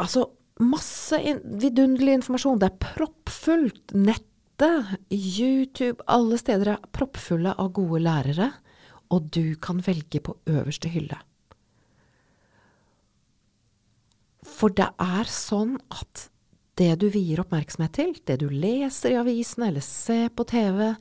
Altså 0.00 0.24
masse 0.60 1.18
in 1.18 1.40
vidunderlig 1.62 2.18
informasjon. 2.20 2.60
Det 2.60 2.70
er 2.70 2.80
proppfullt. 2.82 3.94
Nettet, 3.94 4.96
YouTube, 5.10 6.04
alle 6.06 6.38
steder 6.40 6.74
er 6.74 6.90
proppfulle 6.94 7.54
av 7.56 7.72
gode 7.76 8.02
lærere. 8.04 8.52
Og 9.12 9.28
du 9.34 9.54
kan 9.60 9.82
velge 9.84 10.22
på 10.24 10.36
øverste 10.48 10.92
hylle. 10.92 11.18
For 14.42 14.74
det 14.74 14.88
er 15.00 15.28
sånn 15.30 15.76
at 15.94 16.28
det 16.80 16.94
du 17.02 17.08
vier 17.12 17.42
oppmerksomhet 17.42 17.94
til, 17.96 18.14
det 18.26 18.38
du 18.40 18.48
leser 18.48 19.12
i 19.12 19.18
avisene 19.20 19.68
eller 19.68 19.84
ser 19.84 20.30
på 20.34 20.46
TV, 20.48 20.94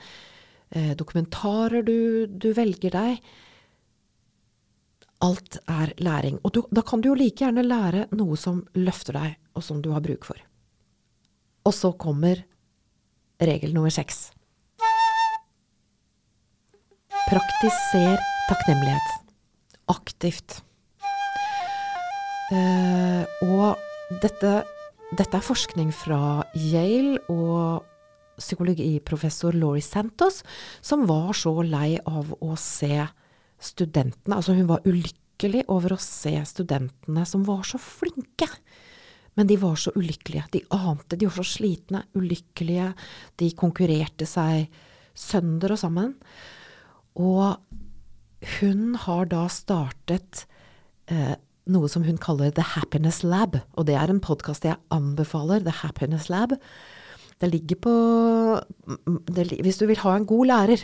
eh, 0.76 0.92
dokumentarer 1.00 1.86
du, 1.88 2.28
du, 2.28 2.52
velger 2.58 2.94
deg, 2.96 3.22
alt 5.22 5.58
er 5.70 5.94
læring. 6.02 6.40
Og 6.44 6.54
du, 6.56 6.62
da 6.74 6.84
kan 6.86 7.02
du 7.02 7.12
jo 7.12 7.18
like 7.18 7.44
gjerne 7.44 7.66
lære 7.66 8.08
noe 8.18 8.38
som 8.40 8.64
løfter 8.78 9.18
deg, 9.18 9.38
og 9.56 9.66
som 9.66 9.82
du 9.84 9.92
har 9.94 10.04
bruk 10.04 10.26
for. 10.28 10.40
Og 11.66 11.76
så 11.78 11.94
kommer 11.94 12.42
regel 13.42 13.74
nummer 13.76 13.94
seks. 13.94 14.32
Praktiser 17.30 18.18
takknemlighet. 18.50 19.16
Aktivt. 19.92 20.62
Uh, 22.52 23.24
og 23.48 23.80
dette, 24.24 24.58
dette, 25.16 25.38
er 25.38 25.46
forskning 25.46 25.94
fra 25.96 26.44
Yale 26.58 27.22
og 27.32 27.86
psykologiprofessor 28.42 29.56
Laurie 29.56 29.86
Santos, 29.86 30.42
som 30.84 31.06
var 31.08 31.32
så 31.38 31.54
lei 31.64 31.96
av 32.10 32.34
å 32.42 32.58
se 32.60 32.98
studentene 33.62 34.38
Altså, 34.38 34.56
hun 34.58 34.70
var 34.70 34.86
ulykkelig 34.88 35.66
over 35.72 35.96
å 35.96 36.02
se 36.02 36.34
studentene 36.50 37.26
som 37.30 37.46
var 37.48 37.64
så 37.68 37.80
flinke. 37.82 38.50
Men 39.40 39.48
de 39.48 39.58
var 39.62 39.78
så 39.80 39.94
ulykkelige. 39.96 40.48
De 40.52 40.64
ante 40.76 41.18
de 41.18 41.28
var 41.30 41.38
så 41.40 41.48
slitne, 41.48 42.04
ulykkelige. 42.18 42.92
De 43.40 43.52
konkurrerte 43.58 44.28
seg 44.28 44.68
sønder 45.18 45.76
og 45.76 45.80
sammen. 45.82 46.16
Og 47.20 47.56
hun 48.60 48.96
har 49.06 49.30
da 49.32 49.46
startet 49.52 50.46
eh, 51.12 51.36
noe 51.72 51.90
som 51.92 52.04
hun 52.04 52.20
kaller 52.22 52.52
The 52.56 52.66
Happiness 52.74 53.22
Lab. 53.24 53.60
Og 53.78 53.88
det 53.88 53.96
er 53.98 54.12
en 54.12 54.24
podkast 54.24 54.66
jeg 54.68 54.80
anbefaler, 54.94 55.64
The 55.64 55.76
Happiness 55.84 56.28
Lab. 56.32 56.58
Det 57.42 57.50
ligger 57.50 57.80
på 57.82 57.94
det, 59.34 59.48
Hvis 59.64 59.80
du 59.82 59.88
vil 59.90 60.02
ha 60.04 60.16
en 60.16 60.28
god 60.30 60.52
lærer, 60.52 60.84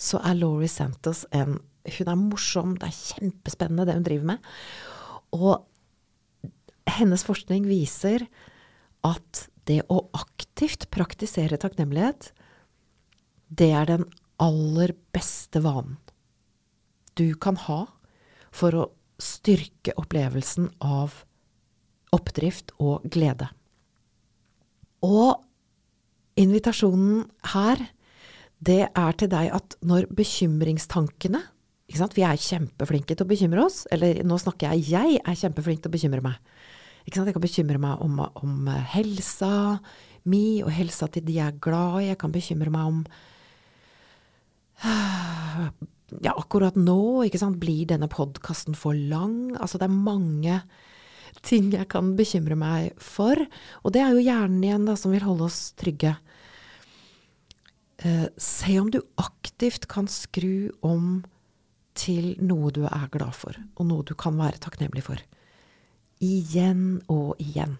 så 0.00 0.20
er 0.24 0.38
Laurie 0.38 0.70
Santos 0.70 1.24
en 1.32 1.60
Hun 1.84 2.08
er 2.08 2.16
morsom, 2.16 2.70
det 2.80 2.86
er 2.88 2.96
kjempespennende 2.96 3.84
det 3.84 3.94
hun 3.98 4.04
driver 4.06 4.28
med. 4.30 4.46
Og 5.36 5.66
hennes 6.88 7.24
forskning 7.26 7.66
viser 7.68 8.24
at 9.04 9.42
det 9.68 9.82
å 9.92 9.98
aktivt 10.16 10.86
praktisere 10.94 11.58
takknemlighet, 11.60 12.30
det 13.52 13.68
er 13.76 13.90
den 13.90 14.06
aller 14.40 14.94
beste 15.12 15.60
vanen 15.60 15.98
du 17.14 17.34
kan 17.38 17.60
ha 17.68 17.84
for 18.54 18.74
å 18.74 18.84
styrke 19.22 19.92
opplevelsen 20.00 20.72
av 20.82 21.20
oppdrift 22.14 22.72
og 22.82 23.04
glede. 23.12 23.46
Og 25.04 25.42
invitasjonen 26.40 27.26
her, 27.52 27.84
det 28.64 28.82
er 28.88 29.18
til 29.18 29.30
deg 29.32 29.50
at 29.54 29.76
når 29.84 30.08
bekymringstankene 30.14 31.42
Vi 31.94 32.24
er 32.24 32.40
kjempeflinke 32.40 33.14
til 33.14 33.26
å 33.26 33.28
bekymre 33.28 33.64
oss. 33.66 33.84
Eller 33.92 34.22
nå 34.24 34.38
snakker 34.40 34.72
jeg 34.72 34.88
jeg 34.88 35.18
er 35.20 35.36
kjempeflink 35.36 35.82
til 35.84 35.92
å 35.92 35.94
bekymre 35.94 36.24
meg. 36.24 36.38
Jeg 37.04 37.12
kan 37.12 37.44
bekymre 37.44 37.78
meg 37.78 38.00
om, 38.00 38.22
om 38.40 38.70
helsa 38.94 39.78
mi 40.24 40.62
og 40.64 40.72
helsa 40.72 41.10
til 41.12 41.26
de 41.26 41.36
jeg 41.36 41.52
er 41.52 41.60
glad 41.60 42.00
i. 42.00 42.08
Jeg 42.08 42.18
kan 42.22 42.32
bekymre 42.32 42.72
meg 42.72 42.88
om 42.88 43.04
ja, 46.24 46.32
akkurat 46.32 46.76
nå, 46.80 47.24
ikke 47.26 47.40
sant, 47.40 47.60
blir 47.60 47.86
denne 47.90 48.08
podkasten 48.10 48.76
for 48.78 48.96
lang? 48.96 49.54
Altså, 49.58 49.78
det 49.80 49.88
er 49.88 49.94
mange 50.08 50.60
ting 51.44 51.70
jeg 51.74 51.88
kan 51.92 52.14
bekymre 52.18 52.56
meg 52.58 52.94
for. 53.02 53.38
Og 53.82 53.94
det 53.94 54.02
er 54.02 54.14
jo 54.14 54.24
hjernen 54.24 54.64
igjen 54.64 54.88
da, 54.88 54.96
som 54.98 55.14
vil 55.14 55.24
holde 55.26 55.48
oss 55.48 55.72
trygge. 55.80 56.14
Eh, 58.02 58.26
se 58.36 58.80
om 58.80 58.90
du 58.90 58.98
aktivt 59.20 59.86
kan 59.90 60.08
skru 60.10 60.72
om 60.82 61.22
til 61.94 62.34
noe 62.42 62.72
du 62.74 62.82
er 62.88 63.06
glad 63.12 63.36
for, 63.38 63.54
og 63.78 63.86
noe 63.86 64.06
du 64.06 64.16
kan 64.18 64.34
være 64.38 64.58
takknemlig 64.62 65.04
for. 65.06 65.20
Igjen 66.24 67.04
og 67.12 67.38
igjen. 67.42 67.76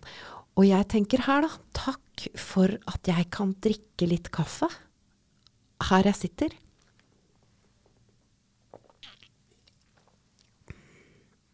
Og 0.55 0.69
jeg 0.69 0.87
tenker 0.93 1.25
her, 1.27 1.49
da, 1.49 1.51
takk 1.75 2.29
for 2.39 2.71
at 2.91 3.11
jeg 3.11 3.27
kan 3.35 3.57
drikke 3.65 4.07
litt 4.07 4.31
kaffe 4.35 4.69
her 5.89 6.07
jeg 6.07 6.21
sitter. 6.21 6.55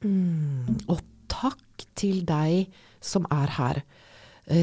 Mm, 0.04 0.80
og 0.88 1.00
takk 1.32 1.84
til 1.96 2.22
deg 2.28 2.68
som 3.04 3.26
er 3.32 3.56
her, 3.56 3.82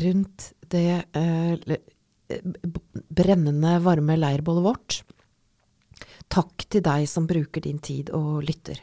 rundt 0.06 0.52
det 0.70 1.04
eh, 1.18 1.78
brennende 2.28 3.78
varme 3.84 4.18
leirbålet 4.20 4.66
vårt. 4.66 4.98
Takk 6.28 6.66
til 6.68 6.84
deg 6.84 7.08
som 7.10 7.28
bruker 7.30 7.64
din 7.64 7.80
tid 7.84 8.12
og 8.16 8.42
lytter. 8.48 8.82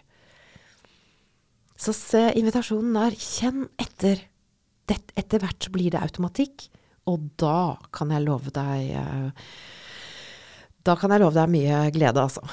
Så 1.77 1.93
se 1.97 2.23
invitasjonen 2.39 2.97
er 3.03 3.19
Kjenn 3.19 3.67
etter. 3.81 4.23
Etter 4.89 5.41
hvert 5.41 5.69
blir 5.73 5.95
det 5.95 6.01
automatikk, 6.05 6.67
og 7.09 7.29
da 7.41 7.77
kan 7.95 8.11
jeg 8.13 8.25
love 8.25 8.53
deg 8.53 8.91
eh, 9.01 9.49
Da 10.85 10.97
kan 11.01 11.13
jeg 11.13 11.23
love 11.23 11.37
deg 11.37 11.49
mye 11.53 11.79
glede, 11.95 12.21
altså. 12.21 12.45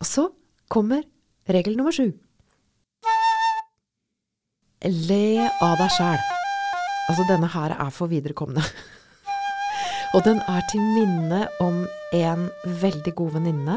Og 0.00 0.08
så 0.08 0.26
kommer 0.68 1.04
regel 1.48 1.76
nummer 1.78 1.94
sju. 1.96 2.10
Le 4.84 5.48
av 5.48 5.76
deg 5.80 5.90
sjæl. 5.96 6.20
Altså, 7.10 7.24
denne 7.28 7.48
her 7.52 7.74
er 7.74 7.90
for 7.92 8.12
viderekomne. 8.12 8.64
Og 10.10 10.24
den 10.26 10.40
er 10.50 10.64
til 10.66 10.82
minne 10.82 11.44
om 11.62 11.84
en 12.10 12.48
veldig 12.82 13.12
god 13.14 13.36
venninne 13.36 13.76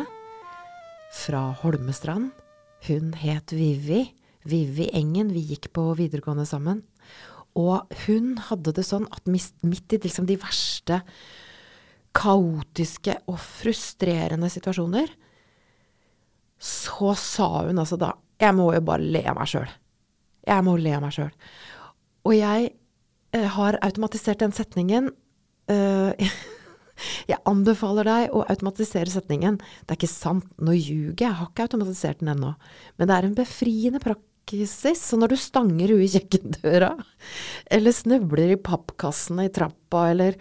fra 1.13 1.43
Holmestrand. 1.60 2.32
Hun 2.88 3.12
het 3.22 3.54
Vivi. 3.54 4.08
Vivi 4.41 4.88
Engen. 4.98 5.30
Vi 5.30 5.43
gikk 5.52 5.69
på 5.78 5.86
videregående 6.00 6.48
sammen. 6.50 6.82
Og 7.54 7.86
hun 8.08 8.34
hadde 8.50 8.74
det 8.74 8.88
sånn 8.88 9.06
at 9.13 9.30
midt 9.30 9.93
i 9.93 10.02
liksom 10.02 10.26
de 10.26 10.39
verste 10.41 11.04
kaotiske 12.17 13.19
og 13.30 13.38
frustrerende 13.38 14.50
situasjoner, 14.50 15.13
så 16.58 17.13
sa 17.19 17.50
hun 17.67 17.82
altså 17.82 18.00
da 18.02 18.15
Jeg 18.41 18.58
må 18.58 18.72
jo 18.74 18.82
bare 18.82 19.06
le 19.06 19.22
av 19.30 19.38
meg 19.38 19.54
sjøl. 19.54 19.69
Jeg 20.50 20.65
må 20.65 20.80
le 20.82 20.98
av 20.98 21.04
meg 21.06 21.13
sjøl. 21.13 21.30
Og 22.26 22.34
jeg 22.34 22.72
eh, 23.38 23.46
har 23.54 23.78
automatisert 23.86 24.41
den 24.41 24.52
setningen. 24.52 25.13
Eh, 25.71 26.34
jeg 27.32 27.39
anbefaler 27.49 28.10
deg 28.10 28.36
å 28.36 28.43
automatisere 28.49 29.13
setningen. 29.13 29.60
Det 29.84 29.95
er 29.95 29.99
ikke 30.02 30.12
sant, 30.12 30.49
nå 30.60 30.76
ljuger 30.76 31.28
jeg, 31.28 31.38
har 31.39 31.49
ikke 31.49 31.67
automatisert 31.69 32.21
den 32.23 32.34
ennå. 32.36 32.54
Men 32.97 33.10
det 33.10 33.17
er 33.17 33.30
en 33.30 33.38
befriende 33.38 34.04
praksis. 34.04 34.99
Så 34.99 35.17
når 35.19 35.34
du 35.34 35.39
stanger 35.39 35.93
huet 35.95 36.10
i 36.10 36.13
kjøkkendøra, 36.17 36.93
eller 37.78 37.95
snubler 37.95 38.56
i 38.56 38.62
pappkassene 38.62 39.47
i 39.47 39.54
trappa, 39.54 40.10
eller 40.13 40.39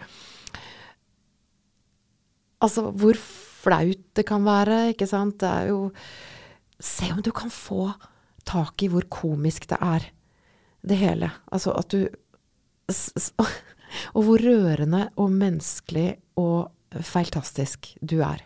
Altså, 2.63 2.85
hvor 2.95 3.17
flaut 3.19 4.03
det 4.15 4.23
kan 4.23 4.45
være, 4.47 4.93
ikke 4.93 5.07
sant. 5.09 5.35
Det 5.43 5.49
er 5.49 5.73
jo 5.73 5.89
Se 6.83 7.09
om 7.11 7.21
du 7.23 7.31
kan 7.35 7.51
få 7.51 7.93
tak 8.47 8.83
i 8.83 8.89
hvor 8.91 9.05
komisk 9.11 9.69
det 9.71 9.77
er, 9.79 10.07
det 10.83 10.97
hele. 10.99 11.29
Altså 11.47 11.71
at 11.79 11.93
du 11.93 12.07
Og 14.13 14.27
hvor 14.27 14.43
rørende 14.43 15.07
og 15.19 15.31
menneskelig 15.33 16.09
og 16.39 16.71
feiltastisk 17.01 17.93
du 18.01 18.19
er. 18.21 18.43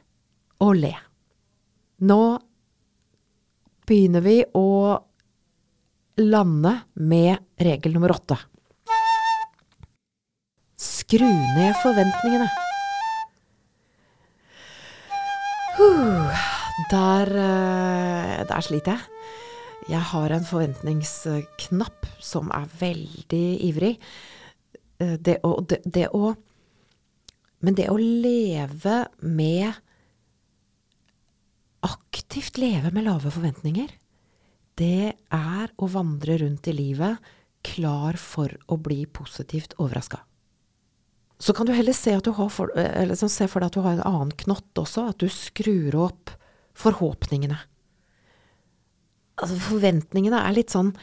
Og 0.64 0.76
le. 0.80 0.94
Nå 2.08 2.22
begynner 3.88 4.24
vi 4.26 4.38
å 4.58 4.68
lande 6.18 6.74
med 7.00 7.62
regel 7.62 7.96
nummer 7.96 8.16
åtte. 8.16 8.38
Skru 10.78 11.28
ned 11.28 11.76
forventningene. 11.84 12.48
Der, 16.92 17.28
eh, 17.28 18.44
der 18.48 18.62
sliter 18.66 18.98
jeg. 18.98 19.18
Jeg 19.88 20.04
har 20.12 20.34
en 20.36 20.46
forventningsknapp 20.46 22.08
som 22.20 22.50
er 22.52 22.68
veldig 22.80 23.46
ivrig. 23.70 23.94
Eh, 25.00 25.16
det 25.20 25.40
å, 25.46 25.58
det, 25.62 25.82
det 25.86 26.08
å 26.14 26.36
Men 27.60 27.78
det 27.78 27.88
å 27.90 27.98
leve 27.98 29.08
med 29.26 29.74
aktivt 31.82 32.60
leve 32.62 32.92
med 32.94 33.08
lave 33.08 33.32
forventninger, 33.34 33.90
det 34.78 35.14
er 35.34 35.72
å 35.78 35.90
vandre 35.90 36.36
rundt 36.44 36.70
i 36.70 36.76
livet 36.76 37.18
klar 37.66 38.18
for 38.22 38.54
å 38.70 38.78
bli 38.78 39.06
positivt 39.10 39.74
overraska. 39.82 40.20
Så 41.42 41.54
kan 41.54 41.66
du 41.66 41.74
heller 41.74 41.94
se, 41.94 42.14
for, 42.54 42.70
se 43.18 43.48
for 43.50 43.62
deg 43.62 43.68
at 43.68 43.78
du 43.78 43.82
har 43.82 43.98
en 43.98 44.06
annen 44.06 44.34
knott 44.42 44.82
også, 44.82 45.08
at 45.10 45.22
du 45.22 45.30
skrur 45.30 45.98
opp 46.08 46.34
forhåpningene. 46.78 47.58
Altså, 49.38 49.58
forventningene 49.68 50.42
er 50.46 50.58
litt 50.58 50.74
sånn 50.74 50.94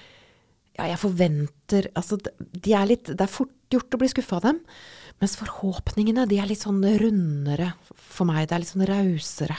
Ja, 0.75 0.89
jeg 0.91 0.99
forventer 0.99 1.87
Altså, 1.95 2.19
de 2.19 2.73
er 2.75 2.89
litt 2.89 3.07
Det 3.07 3.23
er 3.23 3.31
fort 3.31 3.53
gjort 3.75 3.95
å 3.95 4.01
bli 4.01 4.09
skuffa 4.11 4.39
av 4.39 4.47
dem. 4.49 4.61
Mens 5.23 5.37
forhåpningene, 5.39 6.27
de 6.31 6.39
er 6.39 6.47
litt 6.51 6.63
sånn 6.63 6.83
rundere 7.01 7.73
for 7.95 8.29
meg. 8.29 8.47
Det 8.47 8.57
er 8.57 8.63
litt 8.63 8.71
sånn 8.71 8.87
rausere. 8.87 9.57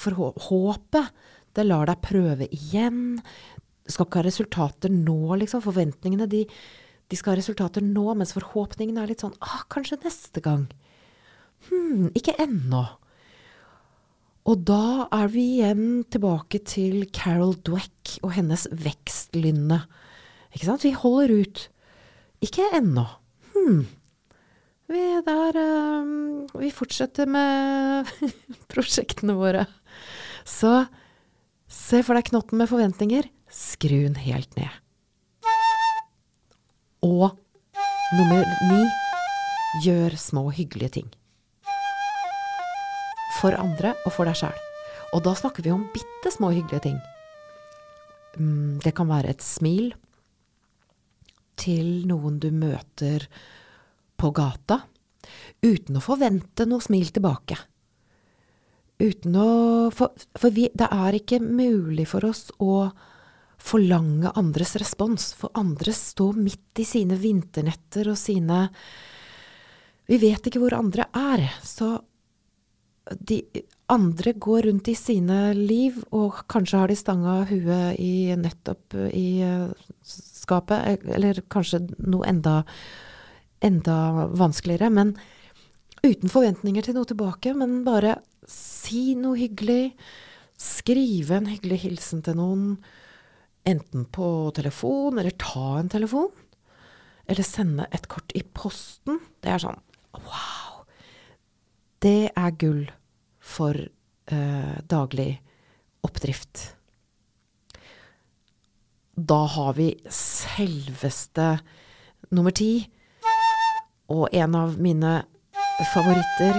For 0.00 0.16
håpet, 0.46 1.10
det 1.56 1.66
lar 1.66 1.90
deg 1.90 2.00
prøve 2.04 2.48
igjen. 2.48 3.18
Du 3.84 3.92
skal 3.92 4.08
ikke 4.08 4.22
ha 4.22 4.26
resultater 4.26 4.92
nå, 4.92 5.36
liksom. 5.42 5.62
Forventningene, 5.64 6.28
de, 6.30 6.44
de 6.48 7.20
skal 7.20 7.34
ha 7.34 7.40
resultater 7.40 7.84
nå. 7.84 8.06
Mens 8.16 8.32
forhåpningene 8.36 9.02
er 9.02 9.12
litt 9.12 9.24
sånn 9.24 9.36
ah, 9.44 9.62
kanskje 9.72 10.00
neste 10.06 10.44
gang. 10.44 10.68
Hm, 11.68 12.10
ikke 12.16 12.36
ennå. 12.44 12.86
Og 14.44 14.64
da 14.68 15.06
er 15.16 15.30
vi 15.32 15.44
igjen 15.58 16.02
tilbake 16.12 16.60
til 16.68 17.06
Carol 17.16 17.54
Dweck 17.64 18.18
og 18.20 18.34
hennes 18.36 18.66
vekstlynne. 18.72 19.84
Ikke 20.54 20.68
sant? 20.68 20.86
Vi 20.86 20.94
holder 20.96 21.34
ut. 21.42 21.62
Ikke 22.44 22.66
ennå. 22.76 23.04
Hm. 23.54 23.84
Vi, 24.92 25.02
der, 25.26 25.58
um, 25.58 26.44
vi 26.60 26.70
fortsetter 26.74 27.30
med 27.30 28.10
prosjektene 28.72 29.36
våre. 29.38 29.66
Så 30.44 30.84
se 31.70 32.02
for 32.04 32.16
deg 32.16 32.28
knotten 32.30 32.60
med 32.60 32.70
forventninger. 32.70 33.28
Skru 33.50 33.96
den 34.06 34.18
helt 34.20 34.54
ned. 34.58 34.80
Og 37.04 37.34
nummer 38.14 38.46
ni 38.70 38.80
gjør 39.84 40.14
små, 40.20 40.48
hyggelige 40.54 41.00
ting 41.00 41.12
for 43.44 43.56
andre 43.60 43.92
og 44.06 44.14
for 44.14 44.28
deg 44.28 44.38
sjæl. 44.38 44.62
Og 45.14 45.22
da 45.26 45.34
snakker 45.36 45.64
vi 45.66 45.72
om 45.74 45.84
bitte 45.94 46.32
små 46.32 46.50
hyggelige 46.54 46.86
ting. 46.88 46.96
Mm, 48.38 48.80
det 48.82 48.94
kan 48.96 49.10
være 49.10 49.34
et 49.34 49.44
smil 49.44 49.92
til 51.64 52.04
noen 52.08 52.38
du 52.42 52.50
møter 52.54 53.26
på 54.20 54.30
gata, 54.36 54.82
uten 55.64 55.98
å 55.98 56.04
forvente 56.04 56.66
noe 56.68 56.84
smil 56.84 57.10
tilbake. 57.14 57.58
Uten 59.02 59.34
å 59.40 59.48
For, 59.94 60.14
for 60.38 60.54
vi, 60.54 60.68
det 60.72 60.86
er 60.92 61.16
ikke 61.18 61.40
mulig 61.42 62.06
for 62.08 62.24
oss 62.24 62.48
å 62.62 62.88
forlange 63.64 64.32
andres 64.36 64.74
respons, 64.80 65.32
for 65.36 65.52
andre 65.54 65.92
står 65.94 66.38
midt 66.40 66.80
i 66.82 66.86
sine 66.88 67.18
vinternetter 67.20 68.10
og 68.12 68.18
sine 68.18 68.66
Vi 70.08 70.18
vet 70.20 70.46
ikke 70.46 70.60
hvor 70.60 70.76
andre 70.76 71.06
er, 71.16 71.46
så 71.64 71.96
de 73.20 73.38
andre 73.92 74.32
går 74.32 74.66
rundt 74.68 74.88
i 74.88 74.96
sine 74.96 75.52
liv, 75.56 75.96
og 76.12 76.44
kanskje 76.48 76.80
har 76.80 76.92
de 76.92 76.96
stanga 76.96 77.36
huet 77.48 78.00
i 78.00 78.34
nettopp 78.36 78.96
i 79.12 79.28
eh, 80.50 80.98
eller 81.16 81.40
kanskje 81.52 81.82
noe 81.98 82.26
enda, 82.28 82.62
enda 83.64 84.28
vanskeligere. 84.34 84.90
Men 84.90 85.14
uten 86.04 86.32
forventninger 86.32 86.84
til 86.84 86.98
noe 86.98 87.08
tilbake, 87.08 87.54
men 87.56 87.82
bare 87.86 88.18
si 88.48 89.14
noe 89.18 89.38
hyggelig. 89.40 89.94
Skrive 90.60 91.40
en 91.40 91.50
hyggelig 91.50 91.80
hilsen 91.82 92.22
til 92.22 92.36
noen, 92.38 92.66
enten 93.66 94.04
på 94.12 94.28
telefon, 94.54 95.18
eller 95.18 95.34
ta 95.40 95.80
en 95.80 95.90
telefon. 95.90 96.30
Eller 97.26 97.46
sende 97.46 97.88
et 97.90 98.06
kort 98.12 98.32
i 98.36 98.44
posten. 98.44 99.18
Det 99.42 99.50
er 99.50 99.64
sånn 99.64 99.80
wow! 100.14 100.84
Det 102.04 102.30
er 102.36 102.56
gull 102.60 102.84
for 103.40 103.76
eh, 103.80 104.76
daglig 104.90 105.30
oppdrift. 106.04 106.74
Da 109.14 109.44
har 109.46 109.76
vi 109.76 109.92
selveste 110.10 111.58
nummer 112.34 112.54
ti, 112.54 112.88
og 114.10 114.26
en 114.34 114.56
av 114.58 114.74
mine 114.82 115.20
favoritter 115.94 116.58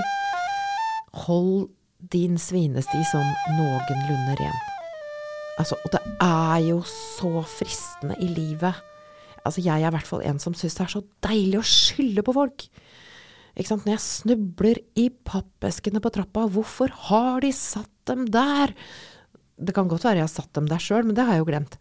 Hold 1.26 1.70
din 2.12 2.36
svinesti 2.40 3.00
som 3.08 3.24
noenlunde 3.56 4.34
ren. 4.40 4.58
Altså, 5.56 5.78
og 5.80 5.94
det 5.94 6.02
er 6.20 6.66
jo 6.66 6.82
så 6.90 7.40
fristende 7.48 8.18
i 8.20 8.28
livet. 8.28 8.76
Altså, 9.46 9.62
jeg 9.64 9.80
er 9.80 9.88
i 9.88 9.96
hvert 9.96 10.10
fall 10.10 10.26
en 10.28 10.42
som 10.44 10.58
syns 10.58 10.76
det 10.76 10.84
er 10.84 10.92
så 10.92 11.04
deilig 11.24 11.62
å 11.62 11.70
skylde 11.70 12.26
på 12.26 12.36
folk. 12.36 12.68
Når 13.56 13.94
jeg 13.94 14.04
snubler 14.04 14.82
i 15.00 15.08
pappeskene 15.08 16.04
på 16.04 16.12
trappa, 16.12 16.50
hvorfor 16.52 16.92
har 17.08 17.40
de 17.46 17.54
satt 17.56 17.92
dem 18.12 18.26
der? 18.28 18.76
Det 19.56 19.74
kan 19.76 19.88
godt 19.88 20.04
være 20.04 20.20
jeg 20.20 20.28
har 20.28 20.34
satt 20.34 20.54
dem 20.58 20.68
der 20.70 20.82
sjøl, 20.84 21.06
men 21.08 21.16
det 21.16 21.26
har 21.26 21.38
jeg 21.38 21.44
jo 21.46 21.50
glemt. 21.50 21.78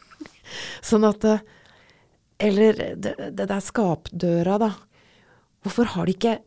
sånn 0.90 1.06
at 1.06 1.26
eh, 1.28 1.42
Eller 2.40 2.78
det, 2.96 3.14
det 3.36 3.46
der 3.46 3.60
skapdøra, 3.62 4.58
da. 4.58 4.70
Hvorfor 5.62 5.92
har 5.94 6.08
de 6.08 6.16
ikke 6.16 6.38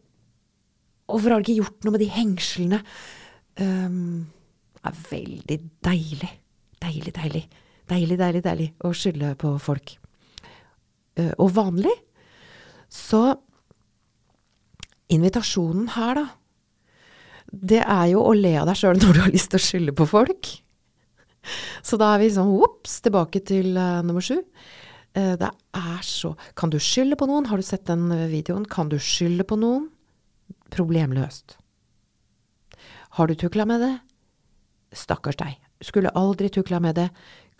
Hvorfor 1.03 1.33
har 1.33 1.41
de 1.43 1.51
ikke 1.51 1.61
gjort 1.61 1.83
noe 1.85 1.93
med 1.93 2.01
de 2.01 2.07
hengslene? 2.09 2.79
Um, 3.59 4.31
det 4.79 4.89
er 4.89 5.01
veldig 5.09 5.57
deilig. 5.85 6.29
Deilig, 6.81 7.11
deilig. 7.13 7.41
Deilig, 7.91 8.17
deilig, 8.17 8.41
deilig 8.45 8.67
å 8.87 8.93
skylde 8.95 9.33
på 9.37 9.51
folk. 9.61 9.93
Uh, 11.19 11.35
og 11.35 11.51
vanlig 11.53 11.91
så 12.93 13.35
invitasjonen 15.11 15.91
her, 15.93 16.17
da, 16.17 16.25
det 17.53 17.81
er 17.83 18.07
jo 18.13 18.23
å 18.25 18.33
le 18.37 18.55
av 18.61 18.69
deg 18.69 18.79
sjøl 18.79 18.99
når 19.01 19.13
du 19.13 19.21
har 19.25 19.33
lyst 19.33 19.51
til 19.53 19.61
å 19.61 19.67
skylde 19.67 19.95
på 19.97 20.07
folk. 20.09 20.53
Så 21.83 21.99
da 21.99 22.13
er 22.13 22.23
vi 22.23 22.31
sånn 22.33 22.53
ops, 22.63 23.01
tilbake 23.03 23.43
til 23.45 23.75
uh, 23.75 24.01
nummer 24.05 24.23
sju. 24.23 24.39
Uh, 25.13 25.35
det 25.37 25.49
er 25.77 26.05
så 26.07 26.31
Kan 26.57 26.71
du 26.73 26.79
skylde 26.81 27.17
på 27.19 27.27
noen? 27.29 27.49
Har 27.51 27.59
du 27.59 27.65
sett 27.67 27.85
den 27.89 28.07
videoen? 28.31 28.65
Kan 28.65 28.89
du 28.89 28.97
skylde 28.97 29.45
på 29.45 29.59
noen? 29.59 29.89
Problemløst. 30.73 31.57
Har 33.19 33.29
du 33.29 33.35
tukla 33.37 33.67
med 33.69 33.83
det? 33.83 33.93
Stakkars 34.97 35.37
deg. 35.37 35.59
Skulle 35.83 36.13
aldri 36.17 36.49
tukla 36.49 36.79
med 36.81 36.97
det. 36.97 37.09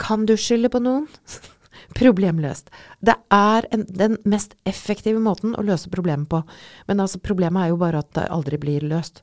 Kan 0.02 0.24
du 0.26 0.34
skylde 0.40 0.72
på 0.72 0.80
noen? 0.82 1.06
Problemløst. 1.96 2.70
Det 3.04 3.16
er 3.34 3.66
en, 3.74 3.84
den 3.88 4.18
mest 4.28 4.56
effektive 4.68 5.20
måten 5.22 5.56
å 5.58 5.64
løse 5.66 5.92
problemet 5.92 6.28
på. 6.32 6.42
Men 6.88 7.02
altså, 7.04 7.22
problemet 7.22 7.64
er 7.64 7.72
jo 7.72 7.80
bare 7.80 8.02
at 8.04 8.12
det 8.18 8.28
aldri 8.32 8.60
blir 8.60 8.86
løst. 8.88 9.22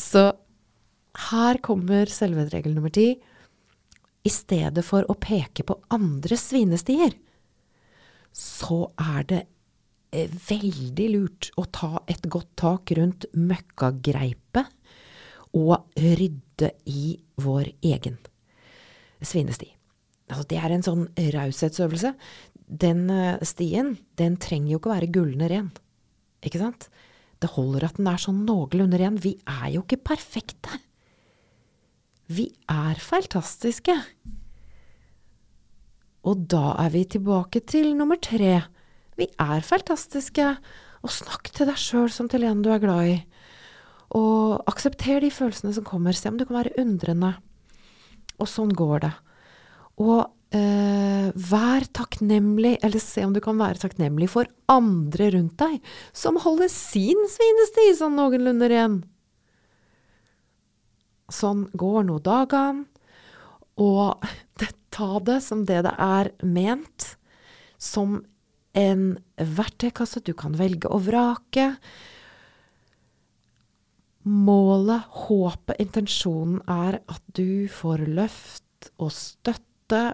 Så 0.00 0.30
her 1.30 1.60
kommer 1.64 2.10
selvvedregel 2.10 2.76
nummer 2.76 2.92
ti. 2.94 3.14
I 4.20 4.32
stedet 4.32 4.84
for 4.84 5.06
å 5.08 5.16
peke 5.18 5.64
på 5.66 5.78
andre 5.94 6.36
svinestier, 6.36 7.14
så 8.36 8.84
er 9.00 9.24
det 9.26 9.40
eh, 10.12 10.28
veldig 10.28 11.08
lurt 11.14 11.50
å 11.58 11.64
ta 11.72 12.04
et 12.10 12.28
godt 12.30 12.52
tak 12.60 12.92
rundt 12.98 13.26
møkkagreipet 13.34 14.76
og 15.56 15.88
rydde 15.98 16.70
i 16.86 17.16
vår 17.42 17.72
egen 17.82 18.20
svinesti. 19.24 19.72
Altså, 20.30 20.46
det 20.50 20.58
er 20.62 20.74
en 20.74 20.86
sånn 20.86 21.06
raushetsøvelse. 21.34 22.14
Den 22.70 23.06
uh, 23.10 23.40
stien, 23.46 23.96
den 24.20 24.38
trenger 24.40 24.74
jo 24.74 24.80
ikke 24.80 24.94
være 24.94 25.12
gullende 25.14 25.50
ren. 25.50 25.70
Ikke 26.46 26.62
sant? 26.62 26.88
Det 27.40 27.50
holder 27.54 27.88
at 27.88 27.98
den 27.98 28.08
er 28.10 28.20
sånn 28.20 28.44
noenlunde 28.46 29.00
ren. 29.00 29.18
Vi 29.20 29.34
er 29.48 29.70
jo 29.74 29.84
ikke 29.84 30.02
perfekte. 30.12 30.80
Vi 32.30 32.46
er 32.70 33.00
feiltastiske. 33.02 33.96
Og 36.28 36.44
da 36.52 36.76
er 36.84 36.92
vi 36.92 37.06
tilbake 37.16 37.62
til 37.66 37.94
nummer 37.98 38.20
tre. 38.22 38.60
Vi 39.18 39.26
er 39.40 39.64
feiltastiske. 39.66 40.52
Og 41.00 41.14
snakk 41.16 41.48
til 41.56 41.70
deg 41.70 41.80
sjøl 41.80 42.10
som 42.12 42.28
til 42.28 42.44
en 42.44 42.60
du 42.62 42.68
er 42.74 42.82
glad 42.82 43.08
i. 43.08 43.16
Og 44.16 44.60
aksepter 44.68 45.22
de 45.24 45.30
følelsene 45.32 45.72
som 45.76 45.86
kommer. 45.86 46.16
Se 46.16 46.28
om 46.28 46.36
du 46.36 46.44
kan 46.44 46.60
være 46.60 46.76
undrende. 46.82 47.34
Og 48.40 48.48
sånn 48.52 48.72
går 48.76 49.06
det. 49.06 49.14
Og 50.00 50.20
eh, 50.56 51.28
vær 51.50 51.86
takknemlig, 51.94 52.76
eller 52.84 53.02
se 53.02 53.24
om 53.26 53.34
du 53.34 53.40
kan 53.44 53.58
være 53.60 53.82
takknemlig 53.84 54.30
for 54.32 54.50
andre 54.70 55.30
rundt 55.36 55.58
deg, 55.60 55.78
som 56.16 56.40
holder 56.40 56.70
sin 56.72 57.20
svinesti 57.30 57.90
sånn 57.98 58.16
noenlunde 58.18 58.70
ren. 58.72 59.00
Sånn 61.30 61.68
går 61.78 62.08
nå 62.08 62.18
dagene, 62.26 62.86
og 63.80 64.24
det, 64.60 64.72
ta 64.94 65.18
det 65.24 65.40
som 65.44 65.64
det 65.68 65.84
det 65.86 65.96
er 65.96 66.32
ment, 66.42 67.14
som 67.80 68.20
en 68.76 69.04
verktøykasse 69.36 70.22
du 70.22 70.32
kan 70.38 70.54
velge 70.58 70.90
og 70.90 71.08
vrake. 71.08 71.74
målet, 74.22 75.06
håpet, 75.26 75.78
intensjonen 75.80 76.60
er 76.68 77.00
at 77.08 77.22
du 77.34 77.66
får 77.72 78.04
løft 78.04 78.90
og 79.00 79.08
støtte 79.16 79.69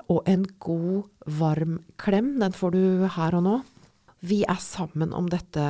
og 0.08 0.22
en 0.28 0.44
god, 0.62 1.08
varm 1.26 1.80
klem. 2.00 2.36
Den 2.40 2.54
får 2.56 2.74
du 2.76 3.06
her 3.16 3.36
og 3.38 3.44
nå. 3.46 3.56
Vi 4.26 4.42
er 4.48 4.60
sammen 4.62 5.12
om 5.14 5.28
dette 5.30 5.66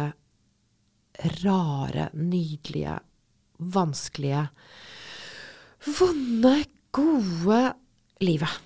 rare, 1.42 2.10
nydelige, 2.12 2.98
vanskelige, 3.58 4.46
vonde, 5.98 6.54
gode 6.92 7.60
livet. 8.24 8.62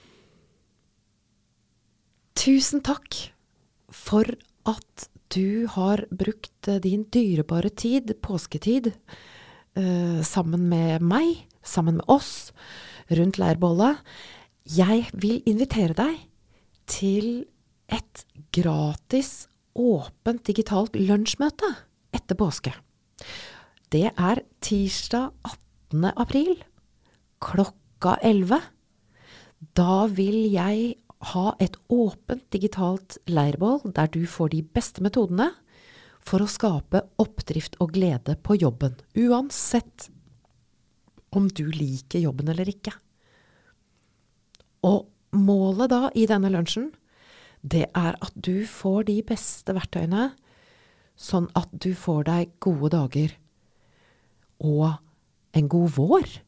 Tusen 2.41 2.83
takk 2.85 3.17
for 3.93 4.27
at 4.69 5.09
du 5.31 5.67
har 5.71 6.05
brukt 6.11 6.71
din 6.83 7.05
dyrebare 7.13 7.71
tid, 7.71 8.15
påsketid, 8.23 8.93
eh, 9.77 10.23
sammen 10.23 10.69
med 10.69 11.03
meg, 11.03 11.47
sammen 11.63 12.01
med 12.01 12.09
oss, 12.09 12.53
rundt 13.11 13.39
leirbålet. 13.39 13.99
Jeg 14.71 15.09
vil 15.19 15.41
invitere 15.51 15.97
deg 15.99 16.19
til 16.87 17.47
et 17.91 18.21
gratis, 18.55 19.49
åpent 19.75 20.45
digitalt 20.47 20.95
lunsjmøte 20.95 21.67
etter 22.15 22.39
påske. 22.39 22.71
Det 23.91 24.13
er 24.13 24.43
tirsdag 24.63 25.33
18. 25.43 26.07
april 26.13 26.53
klokka 27.43 28.15
11. 28.23 28.61
Da 29.75 30.07
vil 30.07 30.39
jeg 30.53 30.95
ha 31.35 31.47
et 31.59 31.75
åpent 31.91 32.47
digitalt 32.55 33.19
leirbål 33.27 33.83
der 33.97 34.07
du 34.15 34.23
får 34.23 34.55
de 34.55 34.63
beste 34.63 35.03
metodene 35.03 35.51
for 36.23 36.45
å 36.45 36.51
skape 36.51 37.03
oppdrift 37.19 37.81
og 37.83 37.97
glede 37.99 38.39
på 38.39 38.61
jobben, 38.61 38.95
uansett 39.19 40.13
om 41.35 41.51
du 41.51 41.67
liker 41.75 42.23
jobben 42.23 42.55
eller 42.55 42.71
ikke. 42.71 42.95
Og 44.87 45.09
målet 45.37 45.93
da 45.93 46.09
i 46.17 46.27
denne 46.31 46.51
lunsjen, 46.53 46.91
det 47.61 47.87
er 47.93 48.17
at 48.17 48.35
du 48.35 48.65
får 48.69 49.05
de 49.11 49.19
beste 49.27 49.75
verktøyene, 49.77 50.31
sånn 51.21 51.51
at 51.59 51.69
du 51.77 51.93
får 51.93 52.25
deg 52.31 52.55
gode 52.65 52.95
dager 52.95 53.35
og 54.65 54.95
en 55.57 55.69
god 55.69 55.93
vår 55.97 56.39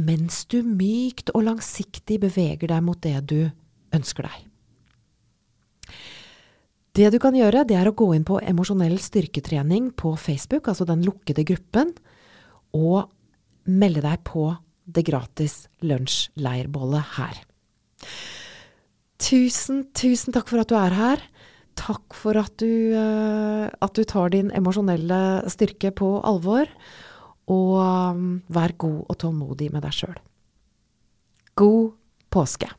mens 0.00 0.42
du 0.50 0.58
mykt 0.66 1.30
og 1.34 1.44
langsiktig 1.46 2.18
beveger 2.24 2.70
deg 2.72 2.82
mot 2.82 2.98
det 3.04 3.14
du 3.30 3.38
ønsker 3.94 4.26
deg. 4.26 4.40
Det 6.94 7.10
du 7.10 7.18
kan 7.22 7.34
gjøre, 7.34 7.64
det 7.66 7.76
er 7.78 7.90
å 7.90 7.94
gå 7.96 8.08
inn 8.14 8.26
på 8.26 8.40
emosjonell 8.42 8.96
styrketrening 9.02 9.92
på 9.98 10.14
Facebook, 10.18 10.68
altså 10.70 10.86
den 10.86 11.02
lukkede 11.06 11.42
gruppen, 11.46 11.90
og 12.74 13.10
melde 13.70 14.02
deg 14.04 14.22
på 14.26 14.48
det 14.84 15.06
gratis 15.08 15.64
lunsjleirbålet 15.84 17.14
her. 17.16 17.40
Tusen, 19.22 19.86
tusen 19.96 20.34
takk 20.34 20.50
for 20.50 20.60
at 20.60 20.70
du 20.70 20.76
er 20.78 20.96
her. 20.96 21.24
Takk 21.78 22.14
for 22.14 22.38
at 22.38 22.52
du, 22.60 22.92
eh, 22.94 23.66
at 23.66 23.96
du 23.96 24.04
tar 24.04 24.30
din 24.34 24.52
emosjonelle 24.54 25.48
styrke 25.50 25.90
på 25.96 26.18
alvor. 26.26 26.70
Og 27.50 27.74
um, 27.76 28.28
vær 28.48 28.72
god 28.80 29.02
og 29.04 29.18
tålmodig 29.20 29.68
med 29.72 29.84
deg 29.84 29.92
sjøl. 29.92 30.16
God 31.60 31.92
påske! 32.32 32.70